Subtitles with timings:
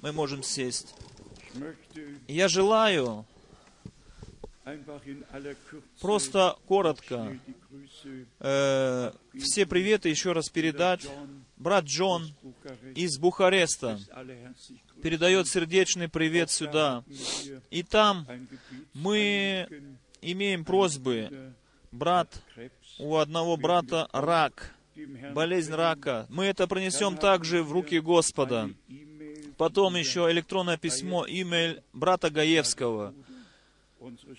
[0.00, 0.94] Мы можем сесть.
[2.26, 3.26] Я желаю
[6.00, 7.38] просто коротко
[8.40, 11.08] э, все приветы еще раз передать.
[11.56, 12.32] Брат Джон
[12.94, 13.98] из Бухареста
[15.02, 17.04] передает сердечный привет сюда.
[17.70, 18.26] И там
[18.94, 19.68] мы
[20.20, 21.54] имеем просьбы.
[21.90, 22.42] Брат,
[22.98, 24.74] у одного брата рак,
[25.32, 26.26] болезнь рака.
[26.28, 28.70] Мы это принесем также в руки Господа.
[29.56, 33.14] Потом еще электронное письмо, имейл брата Гаевского.
[34.00, 34.36] unsere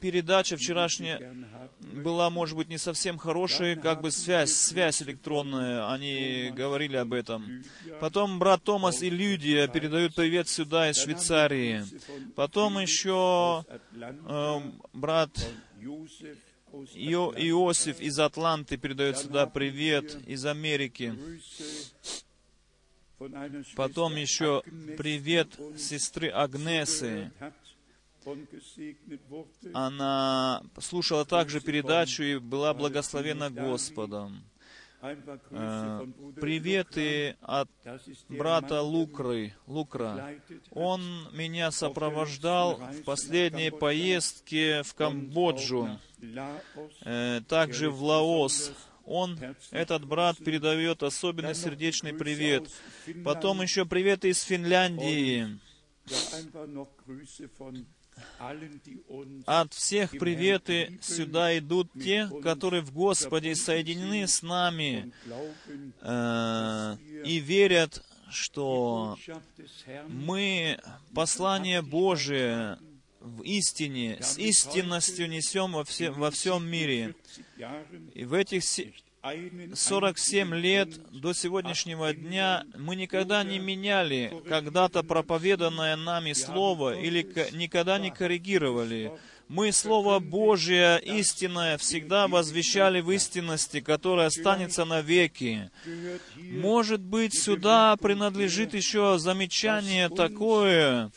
[0.00, 1.34] Передача вчерашняя
[1.80, 7.62] была, может быть, не совсем хорошей, как бы связь, связь электронная, они говорили об этом.
[8.00, 11.84] Потом брат Томас и Лидия передают привет сюда из Швейцарии.
[12.34, 13.64] Потом еще
[13.94, 14.60] э,
[14.92, 15.30] брат
[16.94, 21.14] Ио- Иосиф из Атланты передает сюда привет из Америки.
[23.74, 24.62] Потом еще
[24.96, 27.32] привет сестры Агнесы.
[29.74, 34.42] Она слушала также передачу и была благословена Господом.
[35.00, 36.06] Э,
[36.40, 37.70] Приветы от
[38.28, 40.34] брата Лукры, Лукра.
[40.72, 41.00] Он
[41.32, 46.00] меня сопровождал в последней поездке в Камбоджу,
[47.04, 48.72] э, также в Лаос.
[49.04, 49.38] Он,
[49.70, 52.68] этот брат, передает особенно сердечный привет.
[53.24, 55.58] Потом еще приветы из Финляндии.
[59.46, 65.12] От всех приветы сюда идут те, которые в Господе соединены с нами
[66.00, 69.16] э, и верят, что
[70.08, 70.78] мы
[71.14, 72.78] послание Божие
[73.20, 77.14] в истине, с истинностью несем во, все, во всем мире.
[77.34, 78.62] 40 Jahren И в этих
[79.74, 87.22] 47 лет до сегодняшнего дня мы никогда не меняли когда-то проповеданное нами Слово или
[87.52, 89.12] никогда не коррегировали.
[89.48, 95.70] Мы Слово Божие истинное всегда возвещали в истинности, которая останется навеки.
[96.36, 101.10] Может быть, сюда принадлежит еще замечание такое,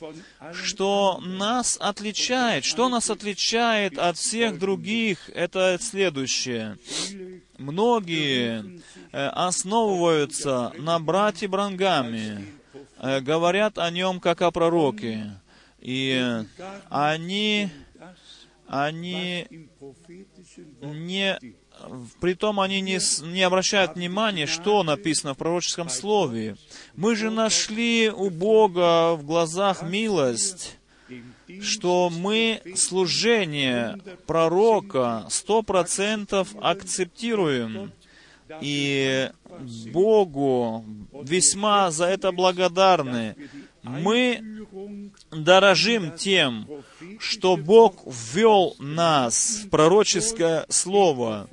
[0.53, 6.77] что нас отличает, что нас отличает от всех других, это следующее.
[7.57, 8.81] Многие
[9.11, 12.45] э, основываются на брате Брангаме,
[12.97, 15.31] э, говорят о нем как о пророке.
[15.79, 16.43] И
[16.89, 17.69] они,
[18.71, 19.47] они
[20.81, 21.37] не
[22.19, 22.99] Притом они не,
[23.33, 26.55] не обращают внимания, что написано в пророческом слове.
[26.95, 30.77] Мы же нашли у Бога в глазах милость,
[31.61, 37.91] что мы служение пророка сто процентов акцептируем.
[38.61, 39.31] И
[39.91, 43.35] Богу весьма за это благодарны.
[43.83, 44.67] Мы
[45.31, 46.67] дорожим тем,
[47.19, 51.49] что Бог ввел нас в пророческое слово.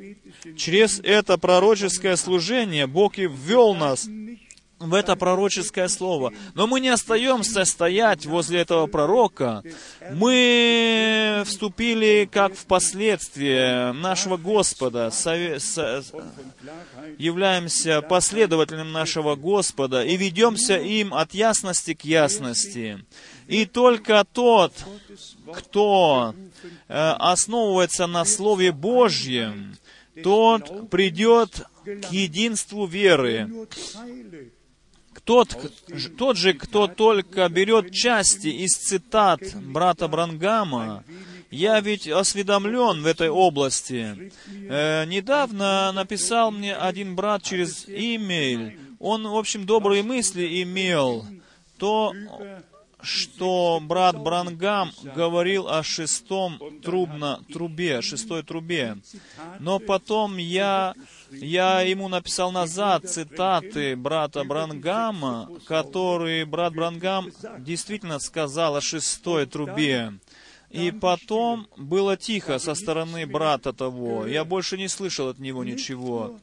[0.57, 4.09] Через это пророческое служение Бог и ввел нас
[4.79, 6.33] в это пророческое слово.
[6.55, 9.63] Но мы не остаемся стоять возле этого пророка.
[10.13, 15.11] Мы вступили, как впоследствии нашего Господа,
[17.19, 23.05] являемся последователем нашего Господа и ведемся им от ясности к ясности.
[23.47, 24.73] И только тот,
[25.55, 26.35] кто
[26.89, 29.77] э, основывается на Слове Божьем,
[30.23, 33.51] тот придет к единству веры.
[35.25, 35.57] Тот,
[36.17, 41.05] тот же, кто только берет части из цитат брата Брангама,
[41.51, 44.33] я ведь осведомлен в этой области.
[44.69, 48.73] Э, недавно написал мне один брат через имейл.
[48.99, 51.25] Он, в общем, добрые мысли имел.
[51.79, 52.13] То,
[53.01, 58.99] что брат Брангам говорил о шестом трубно, трубе, шестой трубе.
[59.61, 60.95] Но потом я,
[61.31, 70.15] я ему написал назад цитаты брата Брангама, которые брат Брангам действительно сказал о шестой трубе.
[70.71, 74.27] И потом было тихо со стороны брата того.
[74.27, 76.39] Я больше не слышал от него ничего.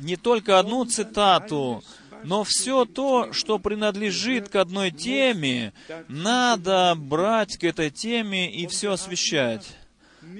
[0.00, 1.82] Не только одну цитату,
[2.24, 5.74] но все то, что принадлежит к одной теме,
[6.08, 9.66] надо брать к этой теме и все освещать.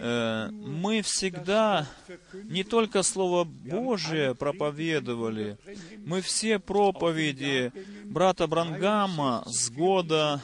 [0.00, 1.86] Э, Мы всегда
[2.32, 5.56] не только Слово Божие проповедовали,
[6.04, 7.72] мы все проповеди
[8.04, 10.40] брата Брангама с года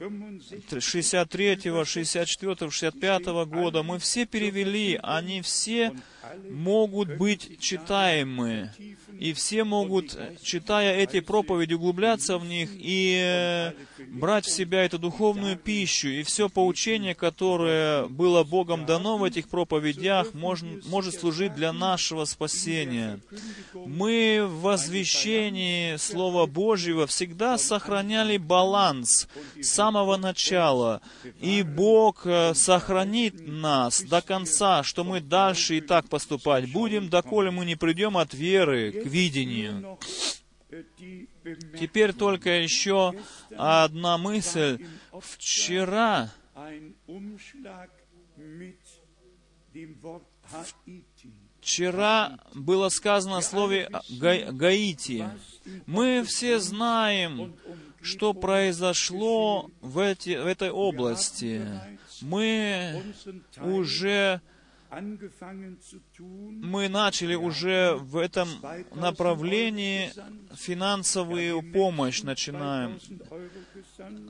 [0.00, 5.92] 63, 64, 65 года, мы все перевели, они все
[6.48, 8.70] могут быть читаемы.
[9.18, 13.72] И все могут, читая эти проповеди, углубляться в них и э,
[14.08, 16.08] брать в себя эту духовную пищу.
[16.08, 22.24] И все поучение, которое было Богом дано в этих проповедях, может, может служить для нашего
[22.24, 23.20] спасения.
[23.74, 29.28] Мы в возвещении Слова Божьего всегда сохраняли баланс
[29.60, 31.02] с самого начала.
[31.40, 37.50] И Бог э, сохранит нас до конца, что мы дальше и так поступать будем, доколе
[37.50, 39.98] мы не придем от веры к видению.
[41.80, 43.14] Теперь только еще
[43.56, 44.86] одна мысль.
[45.20, 46.30] Вчера
[51.60, 55.28] Вчера было сказано о слове Га Гаити.
[55.86, 57.54] Мы все знаем,
[58.02, 61.62] что произошло в, эти, в этой области.
[62.22, 63.02] Мы
[63.62, 64.40] уже
[66.62, 68.48] мы начали уже в этом
[68.92, 70.10] направлении
[70.56, 72.98] финансовую помощь начинаем.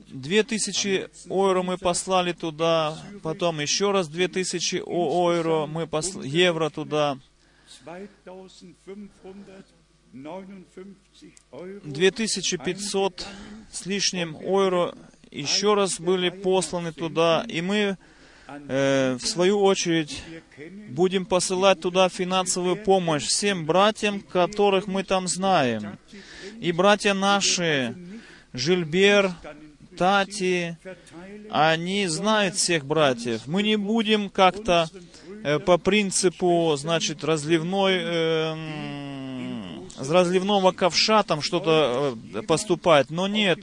[0.07, 6.69] Две тысячи евро мы послали туда, потом еще раз две тысячи евро мы послали, евро
[6.69, 7.17] туда.
[11.83, 13.27] 2500
[13.71, 14.93] с лишним евро
[15.31, 17.97] еще раз были посланы туда, и мы
[18.67, 20.21] э, в свою очередь,
[20.89, 25.97] будем посылать туда финансовую помощь всем братьям, которых мы там знаем.
[26.59, 27.95] И братья наши,
[28.51, 29.31] Жильбер,
[29.97, 30.77] Тати,
[31.49, 33.43] они знают всех братьев.
[33.45, 34.89] Мы не будем как-то
[35.43, 39.10] э, по принципу, значит, разливной, э,
[40.09, 43.59] разливного ковша там что-то э, поступать, но нет,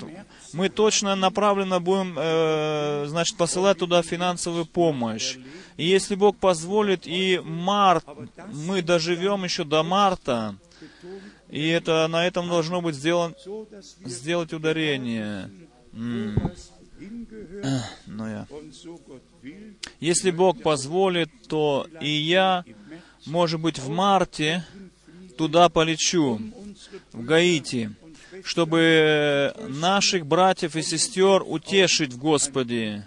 [0.53, 5.37] мы точно направленно будем, э, значит, посылать туда финансовую помощь.
[5.77, 8.05] И если Бог позволит, и март,
[8.53, 10.57] мы доживем еще до марта,
[11.49, 13.35] и это, на этом должно быть сделан,
[14.05, 15.51] сделать ударение.
[15.93, 16.37] М
[18.07, 18.47] ну, я.
[20.01, 22.65] Если Бог позволит, то и я,
[23.27, 24.65] может быть, в марте
[25.39, 26.41] туда полечу,
[27.13, 27.91] в Гаити
[28.45, 33.07] чтобы наших братьев и сестер утешить в Господе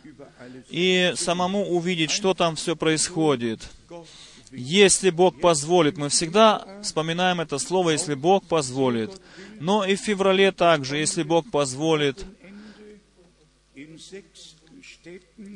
[0.69, 3.69] и самому увидеть, что там все происходит.
[4.51, 9.21] Если Бог позволит, мы всегда вспоминаем это слово, если Бог позволит.
[9.59, 12.25] Но и в феврале также, если Бог позволит,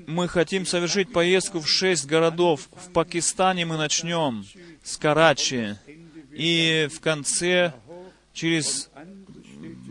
[0.08, 2.70] мы хотим совершить поездку в шесть городов.
[2.72, 4.46] В Пакистане мы начнем
[4.84, 5.75] с Карачи.
[6.36, 7.74] И в конце,
[8.34, 8.89] через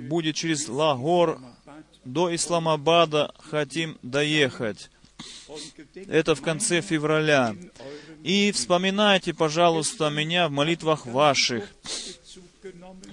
[0.08, 1.40] будет через Лагор
[2.04, 4.90] до Исламабада хотим доехать.
[6.06, 7.56] Это в конце февраля.
[8.22, 11.74] И вспоминайте, пожалуйста, меня в молитвах ваших.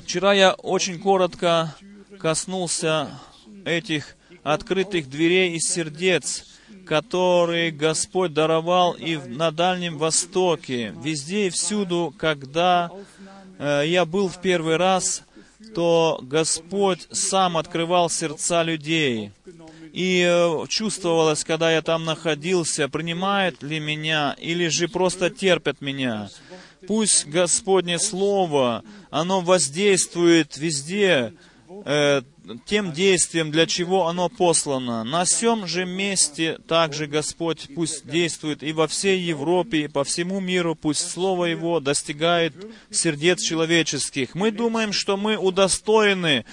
[0.04, 1.74] Вчера я очень коротко
[2.20, 3.20] коснулся
[3.64, 6.50] этих открытых дверей из сердец,
[6.86, 12.92] которые Господь даровал и на Дальнем Востоке, везде и всюду, когда
[13.58, 15.24] э, я был в первый раз,
[15.76, 19.32] то Господь сам открывал сердца людей.
[19.94, 26.30] И э, чувствовалось, когда я там находился, принимает ли меня или же просто терпят меня.
[26.88, 31.34] Пусть Господне Слово, оно воздействует везде,
[31.86, 32.22] э,
[32.66, 35.04] тем действием, для чего оно послано.
[35.04, 40.40] На всем же месте также Господь пусть действует и во всей Европе, и по всему
[40.40, 42.54] миру, пусть Слово Его достигает
[42.90, 44.36] сердец человеческих.
[44.36, 46.46] Мы думаем, что мы удостоены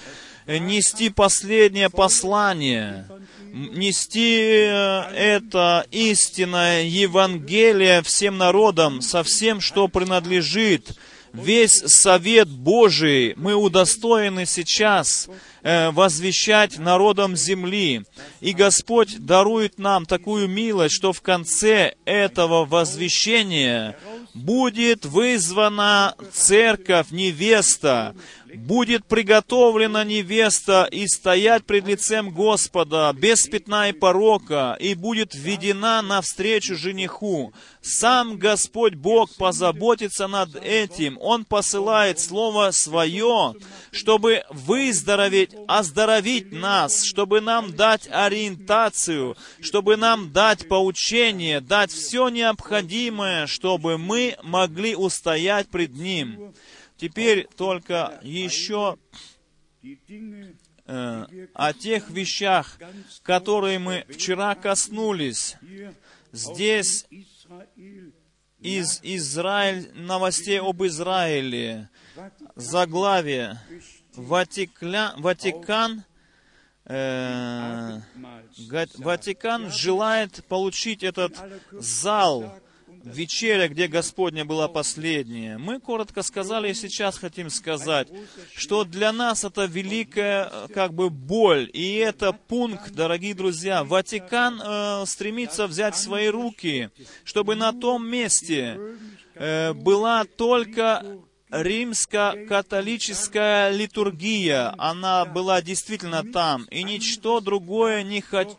[0.47, 3.05] нести последнее послание,
[3.51, 10.97] нести э, это истинное Евангелие всем народам, со всем, что принадлежит
[11.33, 15.29] весь совет Божий мы удостоены сейчас
[15.61, 18.03] э, возвещать народам земли.
[18.41, 23.97] И Господь дарует нам такую милость, что в конце этого возвещения
[24.33, 28.15] будет вызвана церковь, невеста,
[28.55, 36.01] будет приготовлена невеста и стоять пред лицем Господа без пятна и порока, и будет введена
[36.01, 37.53] навстречу жениху.
[37.81, 41.17] Сам Господь Бог позаботится над этим.
[41.21, 43.55] Он посылает Слово Свое,
[43.91, 53.47] чтобы выздороветь, оздоровить нас, чтобы нам дать ориентацию, чтобы нам дать поучение, дать все необходимое,
[53.47, 56.53] чтобы мы могли устоять пред Ним.
[56.99, 58.97] Теперь только еще
[60.85, 62.77] э, о тех вещах,
[63.23, 65.55] которые мы вчера коснулись.
[66.33, 67.07] Здесь
[68.59, 71.89] из Израиль, новостей об Израиле,
[72.55, 73.61] заглавие
[74.15, 76.03] Ватикля, Ватикан
[76.83, 78.01] э,
[78.97, 81.37] Ватикан желает получить этот
[81.71, 82.59] зал
[83.13, 85.57] вечеря, где Господня была последняя.
[85.57, 88.07] Мы коротко сказали и сейчас хотим сказать,
[88.55, 91.69] что для нас это великая как бы боль.
[91.73, 93.83] И это пункт, дорогие друзья.
[93.83, 96.89] Ватикан э, стремится взять свои руки,
[97.23, 98.79] чтобы на том месте
[99.35, 101.03] э, была только
[101.51, 108.55] римско-католическая литургия, она была действительно там, и ничто другое не, хот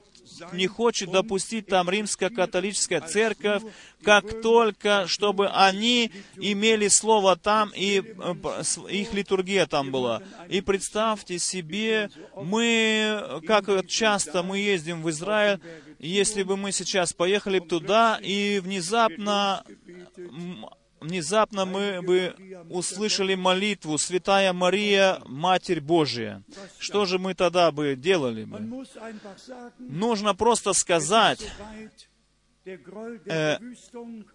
[0.53, 3.63] не хочет допустить там римско-католическая церковь,
[4.03, 10.23] как только, чтобы они имели слово там, и э, их литургия там была.
[10.49, 15.61] И представьте себе, мы, как часто мы ездим в Израиль,
[15.99, 19.63] если бы мы сейчас поехали туда, и внезапно
[21.01, 22.35] внезапно мы бы
[22.69, 26.43] услышали молитву «Святая Мария, Матерь Божия».
[26.79, 28.87] Что же мы тогда бы делали бы?
[29.79, 31.41] Нужно просто сказать,
[32.65, 33.59] э,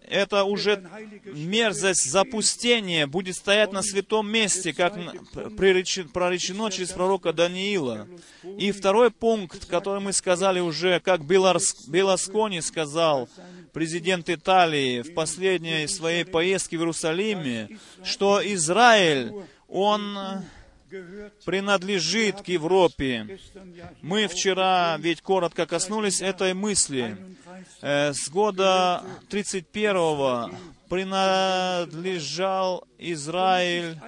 [0.02, 0.84] это уже
[1.24, 4.94] мерзость запустения будет стоять на святом месте, как
[5.56, 8.08] проречено через пророка Даниила.
[8.58, 13.28] И второй пункт, который мы сказали уже, как Белоскони сказал,
[13.76, 19.34] президент Италии в последней своей поездке в Иерусалиме, что Израиль,
[19.68, 20.16] он
[21.44, 23.38] принадлежит к Европе.
[24.00, 27.18] Мы вчера ведь коротко коснулись этой мысли.
[27.82, 30.52] Э, с года 31-го
[30.88, 33.98] принадлежал Израиль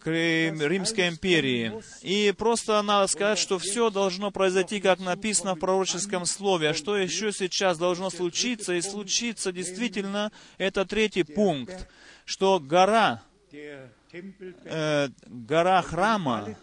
[0.00, 1.72] к Римской империи.
[2.02, 6.70] И просто надо сказать, что все должно произойти, как написано в пророческом слове.
[6.70, 8.74] А что еще сейчас должно случиться?
[8.74, 11.88] И случится действительно, это третий пункт,
[12.24, 16.56] что гора, э, гора храма,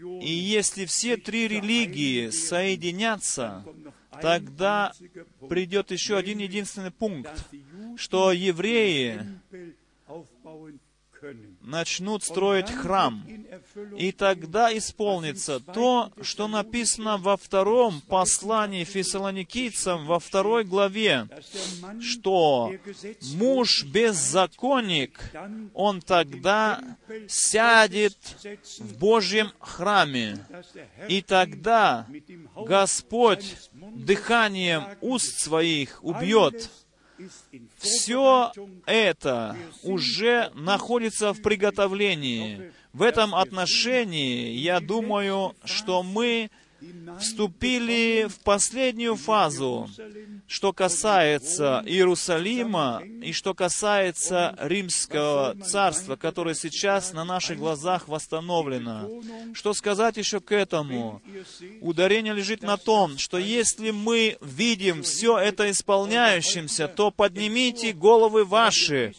[0.00, 3.64] и если все три религии соединятся,
[4.20, 4.92] тогда
[5.48, 7.30] придет еще один единственный пункт,
[7.96, 9.20] что евреи
[11.60, 13.26] начнут строить храм.
[13.96, 21.28] И тогда исполнится то, что написано во втором послании фессалоникийцам, во второй главе,
[22.00, 22.72] что
[23.34, 25.20] муж-беззаконник,
[25.74, 26.80] он тогда
[27.28, 28.16] сядет
[28.78, 30.44] в Божьем храме.
[31.08, 32.06] И тогда
[32.56, 36.70] Господь дыханием уст своих убьет
[37.78, 38.52] все
[38.86, 42.72] это уже находится в приготовлении.
[42.92, 46.50] В этом отношении, я думаю, что мы
[47.18, 49.88] вступили в последнюю фазу,
[50.46, 59.08] что касается Иерусалима и что касается Римского царства, которое сейчас на наших глазах восстановлено.
[59.52, 61.22] Что сказать еще к этому?
[61.80, 69.14] Ударение лежит на том, что если мы видим все это исполняющимся, то поднимите головы ваши,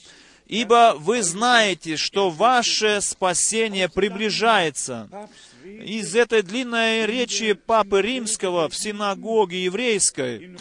[0.48, 5.10] ибо вы знаете, что ваше спасение приближается
[5.64, 10.56] из этой длинной речи Папы Римского в синагоге еврейской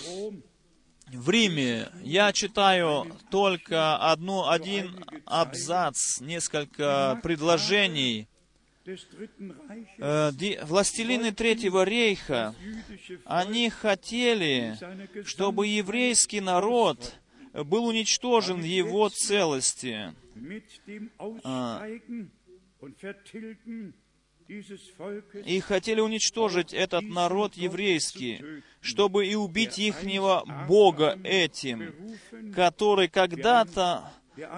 [1.13, 8.29] в Риме я читаю только одну, один абзац, несколько предложений.
[9.99, 10.31] Э,
[10.63, 12.55] властелины Третьего Рейха,
[13.25, 14.77] они хотели,
[15.25, 17.15] чтобы еврейский народ
[17.53, 20.15] был уничтожен в его целости
[25.45, 31.95] и хотели уничтожить этот народ еврейский, чтобы и убить ихнего Бога этим,
[32.55, 34.13] который когда-то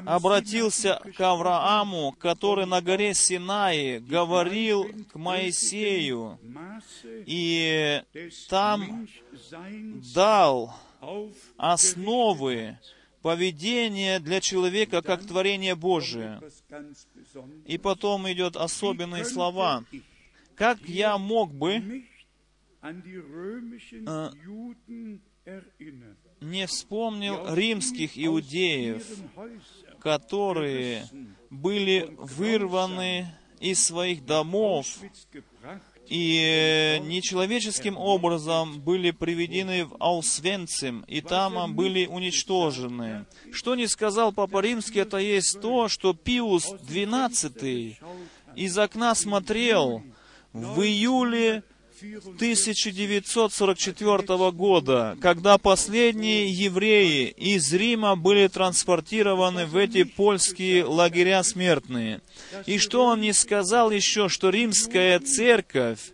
[0.06, 6.38] обратился к Аврааму, который на горе Синаи говорил к Моисею,
[7.26, 8.02] и
[8.48, 9.08] там
[10.14, 10.74] дал
[11.56, 12.78] основы
[13.22, 16.40] поведения для человека как творение Божие.
[17.66, 19.84] И потом идет особенные слова.
[20.54, 22.04] Как я мог бы
[22.82, 24.30] э,
[26.40, 29.06] не вспомнил римских иудеев,
[30.00, 31.06] которые
[31.50, 33.26] были вырваны
[33.60, 34.86] из своих домов
[36.12, 43.24] и нечеловеческим образом были приведены в Аусвенцим, и там были уничтожены.
[43.50, 47.96] Что не сказал Папа Римский, это есть то, что Пиус XII
[48.56, 50.02] из окна смотрел
[50.52, 51.62] в июле
[52.02, 62.20] 1944 года, когда последние евреи из Рима были транспортированы в эти польские лагеря смертные.
[62.66, 66.12] И что он не сказал еще, что римская церковь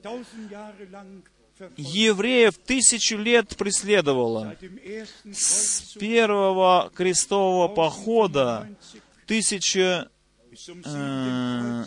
[1.76, 4.56] евреев тысячу лет преследовала.
[5.24, 8.68] С первого крестового похода
[9.26, 10.08] тысяча,
[10.84, 11.84] э,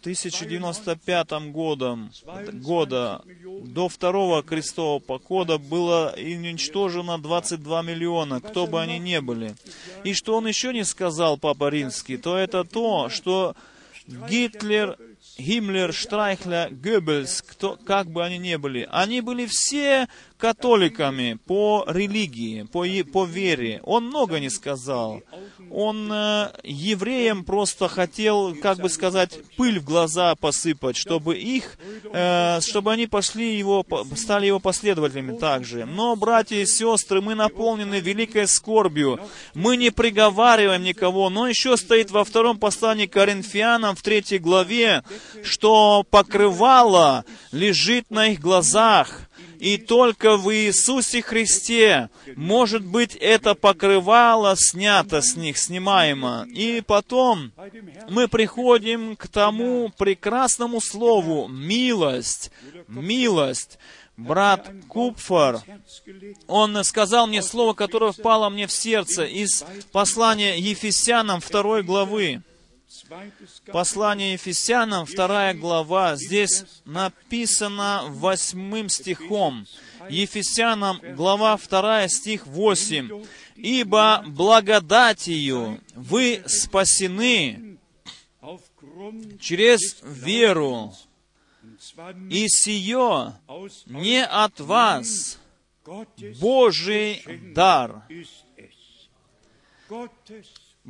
[0.00, 2.10] 1095 годом,
[2.52, 3.22] года
[3.62, 9.54] до второго крестового похода было уничтожено 22 миллиона, кто бы они ни были.
[10.04, 13.54] И что он еще не сказал, Папа Римский, то это то, что
[14.06, 14.96] Гитлер
[15.38, 20.08] Гиммлер, Штрайхля, Геббельс, кто, как бы они ни были, они были все
[20.40, 23.80] католиками по религии, по, по вере.
[23.84, 25.22] Он много не сказал.
[25.70, 31.78] Он э, евреям просто хотел, как бы сказать, пыль в глаза посыпать, чтобы их,
[32.12, 33.86] э, чтобы они пошли его,
[34.16, 35.84] стали его последователями также.
[35.84, 39.20] Но, братья и сестры, мы наполнены великой скорбью.
[39.54, 45.04] Мы не приговариваем никого, но еще стоит во втором послании Коринфянам в третьей главе,
[45.44, 49.29] что покрывало лежит на их глазах,
[49.60, 56.46] и только в Иисусе Христе может быть это покрывало снято с них, снимаемо.
[56.48, 57.52] И потом
[58.08, 62.50] мы приходим к тому прекрасному слову «милость».
[62.88, 63.78] Милость
[64.16, 65.60] брат Купфар,
[66.46, 72.42] он сказал мне слово, которое впало мне в сердце из послания Ефесянам второй главы.
[73.72, 79.66] Послание Ефесянам, вторая глава, здесь написано восьмым стихом.
[80.08, 83.24] Ефесянам, глава 2, стих 8.
[83.56, 87.78] «Ибо благодатью вы спасены
[89.40, 90.94] через веру,
[92.30, 93.34] и сие
[93.86, 95.38] не от вас,
[96.40, 97.22] Божий
[97.54, 98.04] дар».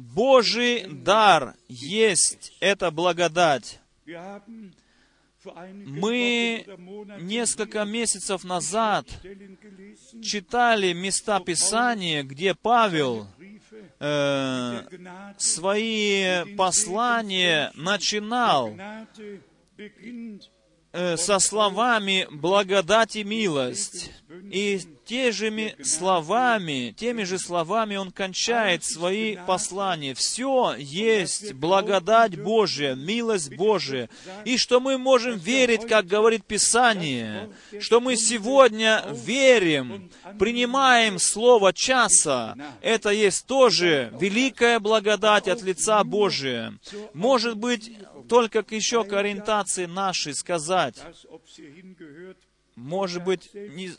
[0.01, 3.81] Божий дар есть эта благодать.
[5.45, 6.67] Мы
[7.21, 9.07] несколько месяцев назад
[10.23, 13.27] читали места Писания, где Павел
[13.99, 14.83] э,
[15.39, 18.75] свои послания начинал
[20.93, 24.11] со словами «благодать и милость».
[24.53, 30.15] И те же словами, теми же словами он кончает свои послания.
[30.15, 34.09] Все есть благодать Божия, милость Божия.
[34.45, 37.51] И что мы можем верить, как говорит Писание,
[37.81, 42.57] что мы сегодня верим, принимаем слово часа.
[42.81, 46.79] Это есть тоже великая благодать от лица Божия.
[47.15, 47.93] Может быть,
[48.31, 51.03] только еще к ориентации нашей сказать,
[52.77, 53.91] может быть, не...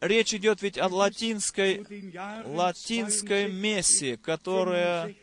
[0.00, 1.86] Речь идет ведь о латинской,
[2.44, 5.14] латинской мессе, которая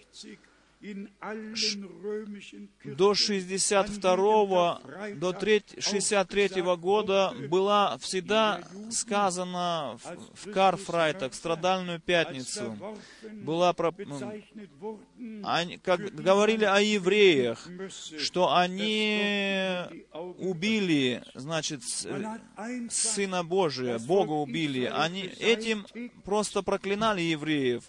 [2.84, 4.82] до 62
[5.16, 5.34] до
[5.80, 8.62] 63 года была всегда
[8.92, 9.98] сказана
[10.34, 12.78] в Карфрайтах, в Страдальную Пятницу.
[13.34, 13.94] Была про...
[15.44, 17.68] они, как говорили о евреях,
[18.20, 21.82] что они убили, значит,
[22.90, 24.86] Сына Божия, Бога убили.
[24.86, 25.86] Они этим
[26.24, 27.84] просто проклинали евреев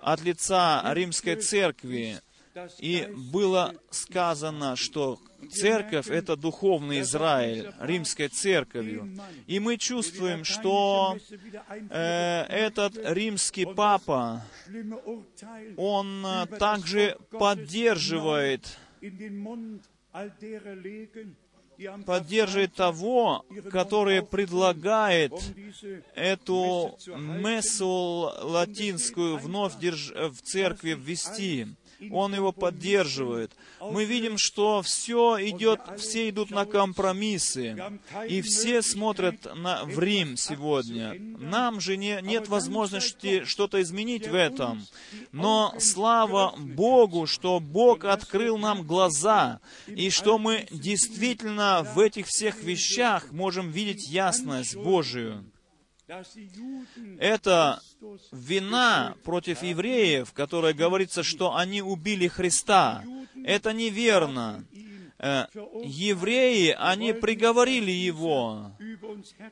[0.00, 2.20] от лица Римской Церкви.
[2.78, 5.18] И было сказано, что
[5.50, 9.16] церковь— это духовный Израиль, римской церковью.
[9.46, 11.16] И мы чувствуем, что
[11.90, 14.42] э, этот римский папа,
[15.76, 18.78] он э, также поддерживает
[22.04, 25.32] поддерживает того, который предлагает
[26.14, 30.10] эту мессу латинскую вновь держ...
[30.10, 31.68] в церкви ввести
[32.10, 33.52] он его поддерживает.
[33.80, 37.76] Мы видим, что все идет, все идут на компромиссы,
[38.28, 41.14] и все смотрят на, в Рим сегодня.
[41.18, 44.86] Нам же не, нет возможности что-то изменить в этом.
[45.32, 52.62] Но слава Богу, что Бог открыл нам глаза, и что мы действительно в этих всех
[52.62, 55.44] вещах можем видеть ясность Божию.
[57.18, 57.80] Это
[58.32, 63.04] вина против евреев, которая говорится, что они убили Христа.
[63.44, 64.64] Это неверно.
[65.20, 65.46] Э,
[65.84, 68.72] евреи, они приговорили его.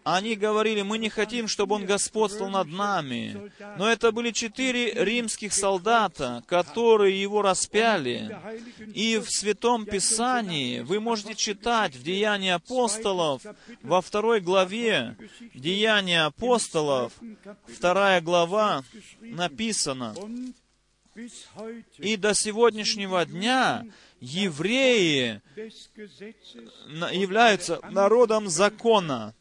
[0.05, 3.53] Они говорили, мы не хотим, чтобы он господствовал над нами.
[3.77, 8.37] Но это были четыре римских солдата, которые его распяли.
[8.95, 13.43] И в Святом Писании вы можете читать в Деянии апостолов,
[13.83, 15.17] во второй главе
[15.55, 17.13] Деяния апостолов,
[17.67, 18.83] вторая глава,
[19.21, 20.15] написано,
[21.99, 23.85] и до сегодняшнего дня
[24.21, 25.41] евреи
[27.13, 29.35] являются народом закона,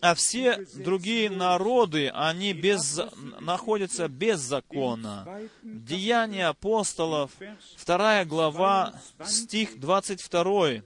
[0.00, 3.00] а все другие народы, они без,
[3.40, 5.26] находятся без закона.
[5.62, 7.32] Деяния апостолов,
[7.76, 8.94] вторая глава,
[9.24, 10.82] стих 22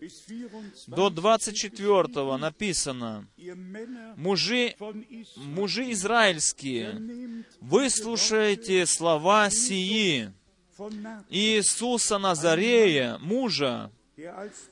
[0.87, 3.27] до 24 написано,
[4.17, 4.75] «Мужи,
[5.37, 10.33] мужи израильские, выслушайте слова сии,
[11.31, 13.91] Иисуса Назарея, мужа,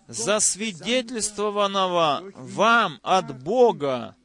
[0.08, 4.16] засвидетельствованного вам от Бога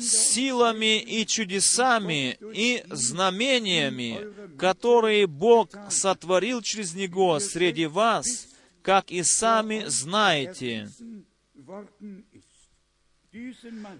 [0.00, 8.48] силами и чудесами и знамениями, которые Бог сотворил через Него среди вас,
[8.82, 10.88] как и сами знаете.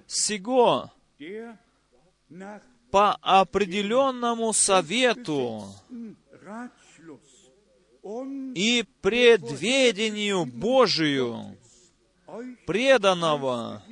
[0.06, 0.90] Сего
[2.90, 5.74] по определенному совету
[8.54, 11.56] и предведению Божию,
[12.66, 13.82] преданного,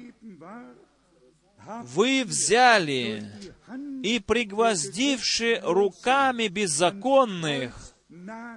[1.84, 3.30] вы взяли
[4.02, 7.94] и пригвоздивши руками беззаконных,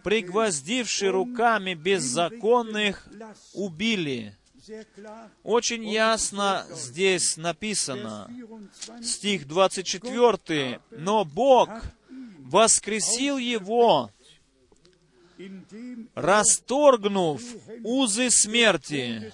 [0.03, 3.07] пригвоздивши руками беззаконных,
[3.53, 4.35] убили.
[5.43, 8.29] Очень ясно здесь написано,
[9.01, 11.69] стих 24, «Но Бог
[12.39, 14.11] воскресил его
[16.15, 17.41] расторгнув
[17.83, 19.33] узы смерти,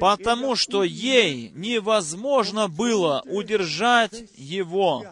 [0.00, 5.04] потому что ей невозможно было удержать его.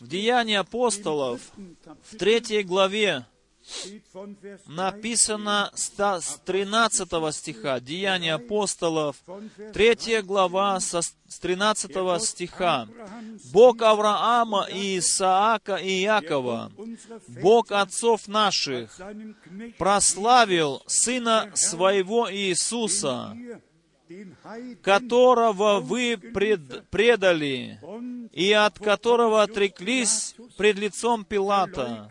[0.00, 1.40] В Деянии апостолов,
[2.10, 3.26] в третьей главе,
[4.66, 12.88] написано с 13 стиха, Деяния апостолов, 3 глава со, с 13 стиха.
[13.52, 16.70] «Бог Авраама и Исаака и Якова,
[17.42, 19.00] Бог отцов наших,
[19.78, 23.36] прославил Сына Своего Иисуса,
[24.82, 27.80] которого вы пред, предали
[28.32, 32.10] и от которого отреклись пред лицом Пилата,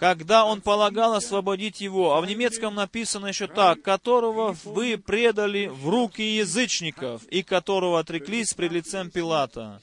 [0.00, 2.14] когда он полагал освободить его.
[2.14, 8.54] А в немецком написано еще так, которого вы предали в руки язычников и которого отреклись
[8.54, 9.82] пред лицем Пилата.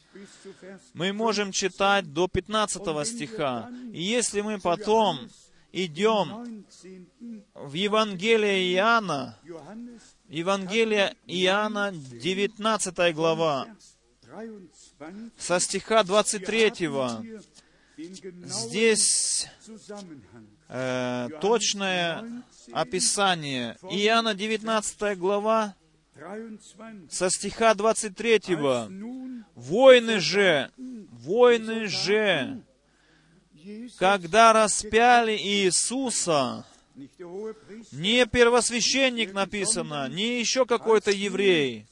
[0.95, 3.69] Мы можем читать до 15 стиха.
[3.93, 5.19] И если мы потом
[5.71, 6.65] идем
[7.53, 9.37] в Евангелие Иоанна,
[10.29, 13.67] Евангелие Иоанна, 19 глава,
[15.37, 16.87] со стиха 23,
[17.97, 19.47] Здесь
[20.69, 23.75] э, точное описание.
[23.89, 25.75] Иоанна 19 глава,
[27.09, 28.55] со стиха 23.
[29.55, 32.61] «Войны же, войны же,
[33.97, 36.65] когда распяли Иисуса,
[37.91, 41.87] не первосвященник написано, не еще какой-то еврей,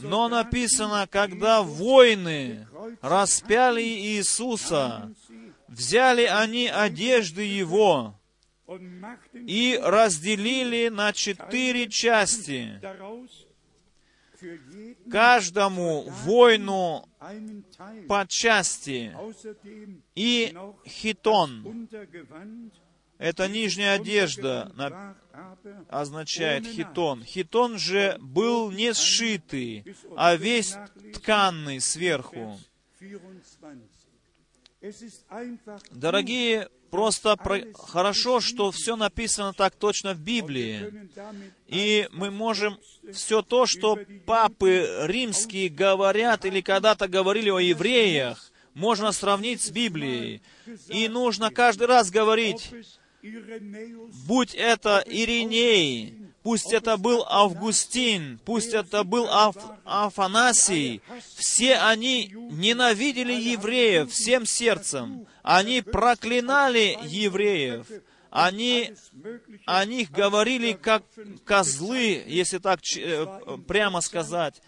[0.00, 2.66] но написано, когда воины
[3.00, 5.12] распяли Иисуса,
[5.76, 8.18] взяли они одежды его
[9.34, 12.80] и разделили на четыре части,
[15.10, 17.08] каждому воину
[18.08, 19.14] по части,
[20.14, 21.88] и хитон.
[23.18, 25.14] Это нижняя одежда
[25.88, 27.22] означает хитон.
[27.24, 29.84] Хитон же был не сшитый,
[30.16, 30.76] а весь
[31.14, 32.58] тканный сверху.
[35.90, 37.60] Дорогие, просто про...
[37.74, 41.08] хорошо, что все написано так точно в Библии.
[41.66, 42.78] И мы можем
[43.12, 50.42] все то, что папы римские говорят или когда-то говорили о евреях, можно сравнить с Библией.
[50.88, 52.70] И нужно каждый раз говорить,
[54.26, 61.02] будь это Ириней, пусть это был Августин, пусть это был Аф, Афанасий,
[61.34, 65.26] все они ненавидели евреев всем сердцем.
[65.42, 67.88] Они проклинали евреев.
[68.30, 68.94] Они
[69.66, 71.02] о них говорили как
[71.44, 73.26] козлы, если так э,
[73.66, 74.62] прямо сказать.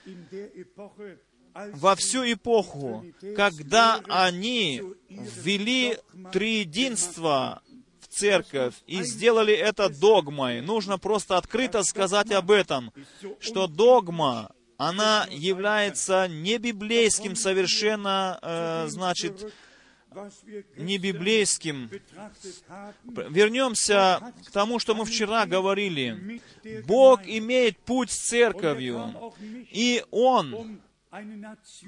[1.74, 3.04] во всю эпоху,
[3.36, 5.96] когда они ввели
[6.32, 7.62] триединство
[8.18, 10.60] церковь и сделали это догмой.
[10.60, 12.92] Нужно просто открыто сказать об этом,
[13.40, 19.52] что догма, она является не библейским совершенно, э, значит,
[20.76, 21.90] не библейским.
[23.04, 26.40] Вернемся к тому, что мы вчера говорили.
[26.86, 29.32] Бог имеет путь с церковью,
[29.70, 30.80] и Он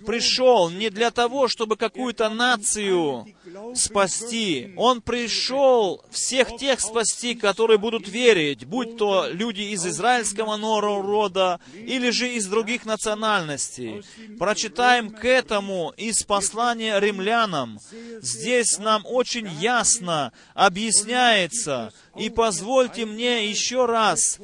[0.07, 3.27] пришел не для того, чтобы какую-то нацию
[3.75, 4.73] спасти.
[4.77, 10.57] Он пришел всех тех спасти, которые будут верить, будь то люди из израильского
[11.03, 14.03] рода или же из других национальностей.
[14.39, 17.79] Прочитаем к этому из послания римлянам.
[18.23, 24.39] Здесь нам очень ясно объясняется, и позвольте мне еще раз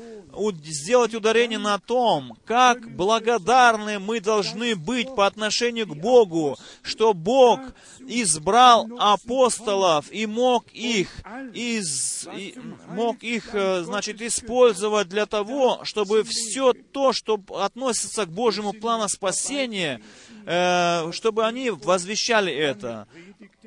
[0.64, 7.60] сделать ударение на том, как благодарны мы должны быть по отношению к Богу, что Бог
[8.06, 11.08] избрал апостолов и мог их,
[11.54, 12.54] из, и
[12.88, 19.08] мог их, э, значит, использовать для того, чтобы все то, что относится к Божьему плану
[19.08, 20.00] спасения,
[20.44, 23.08] э, чтобы они возвещали это.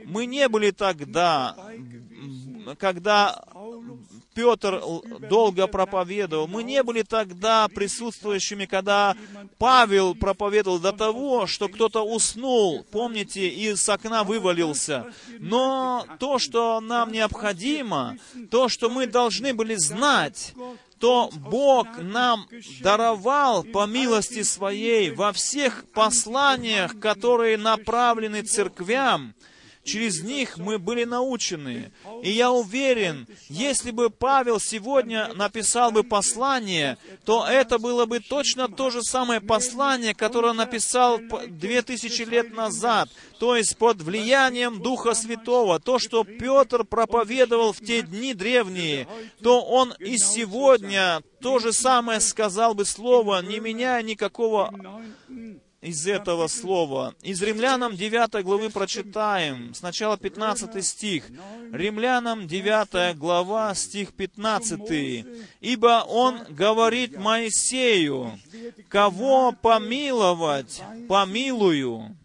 [0.05, 1.55] Мы не были тогда,
[2.77, 3.41] когда
[4.33, 4.81] Петр
[5.29, 6.47] долго проповедовал.
[6.47, 9.15] Мы не были тогда присутствующими, когда
[9.57, 15.11] Павел проповедовал до того, что кто-то уснул, помните, и с окна вывалился.
[15.39, 18.17] Но то, что нам необходимо,
[18.49, 20.53] то, что мы должны были знать,
[20.99, 22.47] то Бог нам
[22.81, 29.33] даровал по милости Своей во всех посланиях, которые направлены церквям,
[29.83, 31.91] Через них мы были научены.
[32.21, 38.67] И я уверен, если бы Павел сегодня написал бы послание, то это было бы точно
[38.67, 45.13] то же самое послание, которое написал две тысячи лет назад, то есть под влиянием Духа
[45.13, 45.79] Святого.
[45.79, 49.07] То, что Петр проповедовал в те дни древние,
[49.41, 54.73] то он и сегодня то же самое сказал бы слово, не меняя никакого
[55.81, 57.15] из этого слова.
[57.21, 61.25] Из Римлянам 9 главы прочитаем, сначала 15 стих.
[61.71, 65.25] Римлянам 9 глава, стих 15.
[65.61, 68.39] «Ибо он говорит Моисею,
[68.89, 72.17] кого помиловать, помилую,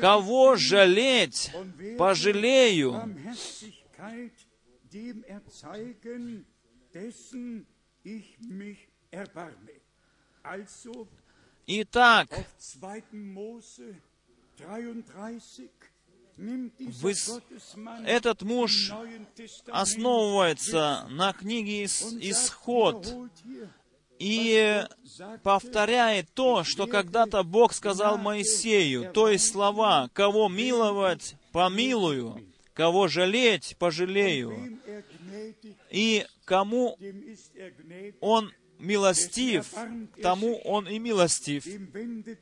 [0.00, 1.50] кого жалеть,
[1.98, 3.02] пожалею».
[10.44, 11.08] Also,
[11.66, 12.28] Итак,
[18.06, 18.92] этот муж
[19.68, 23.30] основывается на книге «Исход»
[24.18, 24.84] и
[25.42, 33.76] повторяет то, что когда-то Бог сказал Моисею, то есть слова «кого миловать, помилую, кого жалеть,
[33.78, 34.78] пожалею».
[35.90, 36.98] И кому
[38.20, 38.52] Он
[38.84, 39.66] милостив,
[40.22, 41.66] тому Он и милостив.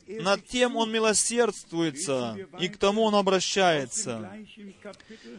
[0.07, 4.31] Над тем Он милосердствуется, и к тому Он обращается.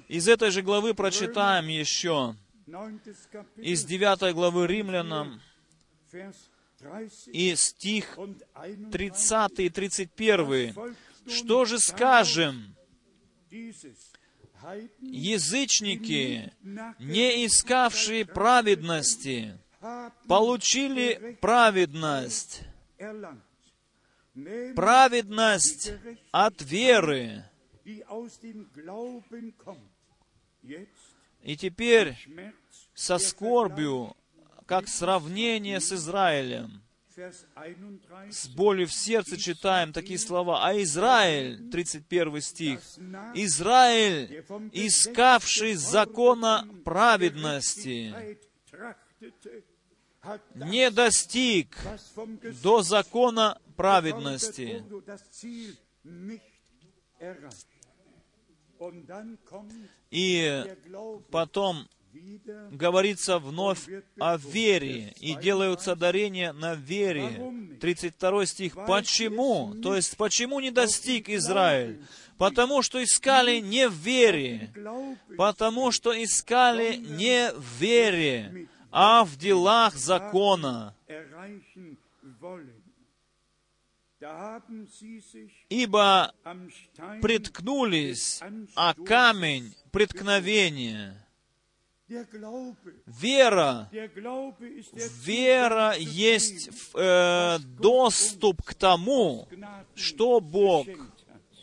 [0.08, 2.36] Из этой же главы прочитаем еще,
[3.58, 5.42] из 9 главы Римлянам,
[7.28, 8.18] и стих
[8.92, 10.76] 30 и 31.
[11.28, 12.76] «Что же скажем?
[15.02, 16.54] Язычники,
[17.00, 19.60] не искавшие праведности,
[20.28, 22.64] получили праведность.
[24.76, 25.92] Праведность
[26.32, 27.44] от веры.
[31.42, 32.16] И теперь
[32.94, 34.16] со скорбью,
[34.66, 36.82] как сравнение с Израилем,
[38.32, 40.66] с болью в сердце читаем такие слова.
[40.66, 42.80] А Израиль, 31 стих,
[43.36, 48.38] Израиль, искавший закона праведности,
[50.56, 51.78] не достиг
[52.62, 54.84] до закона праведности.
[60.12, 60.66] И
[61.32, 61.88] потом
[62.72, 63.88] говорится вновь
[64.20, 67.78] о вере, и делаются дарения на вере.
[67.80, 68.76] 32 стих.
[68.88, 69.74] Почему?
[69.82, 72.04] То есть, почему не достиг Израиль?
[72.38, 74.72] Потому что искали не в вере.
[75.38, 80.96] Потому что искали не в вере а в делах закона.
[85.70, 86.34] Ибо
[87.22, 88.42] приткнулись
[88.76, 91.20] о камень преткновения.
[93.08, 93.90] Вера,
[95.26, 99.48] вера есть э, доступ к тому,
[99.96, 100.86] что Бог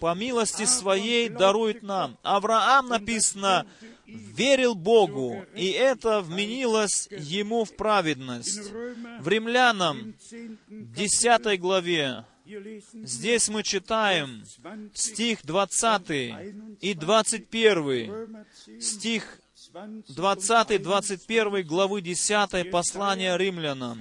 [0.00, 2.18] по милости своей дарует нам.
[2.22, 3.66] Авраам написано,
[4.10, 8.70] верил Богу, и это вменилось ему в праведность.
[9.20, 10.14] В Римлянам,
[10.68, 12.24] 10 главе,
[12.94, 14.44] здесь мы читаем
[14.94, 16.10] стих 20
[16.80, 24.00] и 21, Römer 10, стих 20 20-21 главы 10 послания римлянам.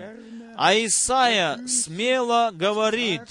[0.55, 3.21] А Исаия смело говорит,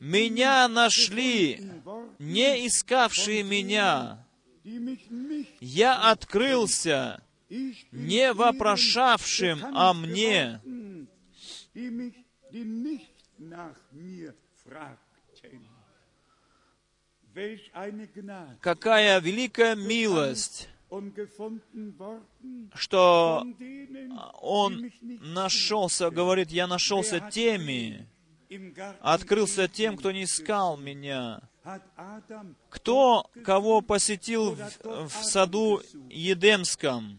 [0.00, 1.72] «Меня нашли,
[2.18, 4.24] не искавшие меня.
[5.70, 7.22] Я открылся,
[7.92, 10.60] не вопрошавшим о мне».
[18.60, 20.70] Какая великая милость,
[22.74, 23.46] что
[24.40, 28.08] Он нашелся, говорит, «Я нашелся теми,
[29.00, 31.47] открылся тем, кто не искал меня».
[32.70, 37.18] Кто кого посетил в, в саду Едемском?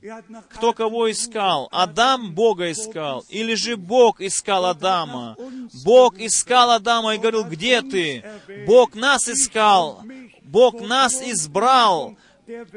[0.50, 1.68] Кто кого искал?
[1.72, 3.26] Адам Бога искал?
[3.30, 5.36] Или же Бог искал Адама?
[5.84, 8.24] Бог искал Адама и говорил, где ты?
[8.66, 10.04] Бог нас искал.
[10.42, 12.16] Бог нас избрал.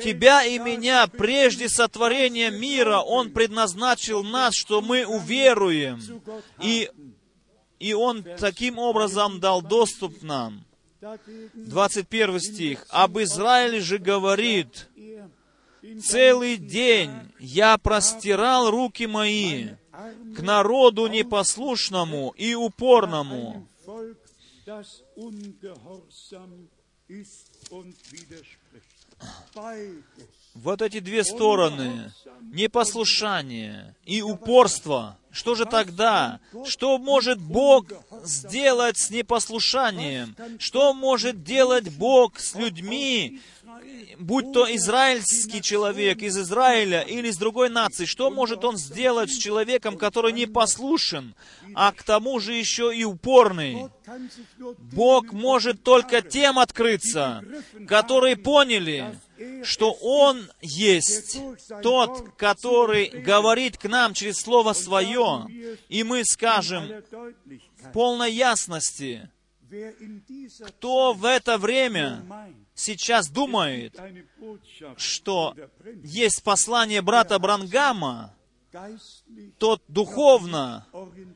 [0.02, 6.00] Тебя и меня прежде сотворения мира Он предназначил нас, что мы уверуем.
[6.60, 6.90] И,
[7.78, 10.66] и Он таким образом дал доступ нам.
[11.02, 12.86] Dagegen 21 стих.
[12.88, 14.88] «Об Израиле же говорит,
[16.00, 17.10] целый день
[17.40, 19.70] я простирал руки мои
[20.36, 23.66] к народу непослушному и упорному».
[30.54, 32.12] Вот эти две стороны,
[32.42, 35.18] непослушание и упорство.
[35.32, 36.40] Что же тогда?
[36.66, 37.86] Что может Бог
[38.22, 40.36] сделать с непослушанием?
[40.58, 43.40] Что может делать Бог с людьми,
[44.18, 49.38] будь то израильский человек из Израиля или из другой нации, что может он сделать с
[49.38, 51.34] человеком, который не послушен,
[51.74, 53.88] а к тому же еще и упорный?
[54.78, 57.42] Бог может только тем открыться,
[57.88, 59.18] которые поняли,
[59.62, 61.40] что Он есть
[61.82, 65.46] тот, который говорит к нам через Слово Свое,
[65.88, 66.88] и мы скажем
[67.78, 69.30] в полной ясности,
[70.66, 72.22] кто в это время
[72.74, 75.54] сейчас Botschaft что
[76.04, 78.34] есть послание брата Брангама,
[79.58, 80.86] тот духовно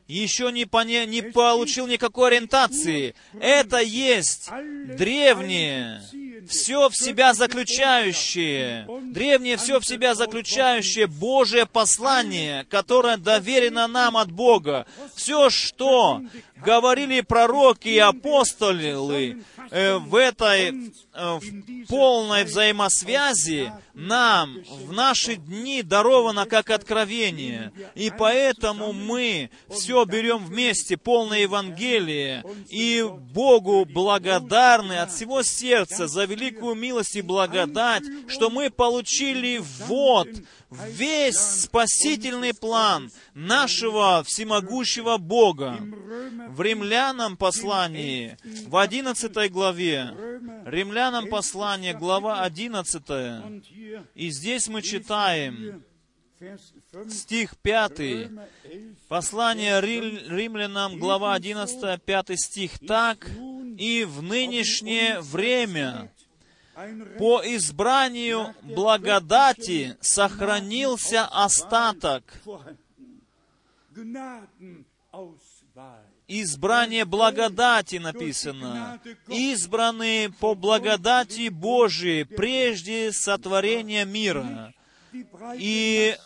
[0.07, 3.13] еще не, поня- не получил никакой ориентации.
[3.39, 4.49] Это есть
[4.97, 6.01] древнее,
[6.47, 14.31] все в себя заключающее, древнее все в себя заключающее Божие послание, которое доверено нам от
[14.31, 14.87] Бога.
[15.15, 16.21] Все, что
[16.63, 25.81] говорили пророки и апостолы э, в этой э, в полной взаимосвязи, нам в наши дни
[25.81, 27.71] даровано как откровение.
[27.95, 36.25] И поэтому мы все берем вместе, полное Евангелие, и Богу благодарны от всего сердца за
[36.25, 40.27] великую милость и благодать, что мы получили вот
[40.69, 45.79] весь спасительный план нашего всемогущего Бога.
[46.49, 48.37] В Римлянам послании,
[48.67, 50.13] в 11 главе,
[50.65, 55.83] Римлянам послание, глава 11, und hier и здесь мы читаем
[56.39, 62.79] 5 стих 5,11 послание Рим- римлянам, глава 11, 5 стих.
[62.87, 63.27] «Так
[63.77, 66.11] и в нынешнее время
[67.17, 72.23] по избранию благодати сохранился остаток».
[76.27, 78.99] Избрание благодати написано.
[79.29, 84.73] Избранные по благодати Божией прежде сотворения мира.
[85.55, 86.17] И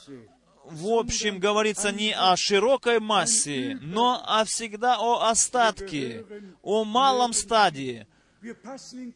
[0.66, 6.26] в общем, говорится не о широкой массе, но а всегда о остатке,
[6.64, 8.08] о малом стадии.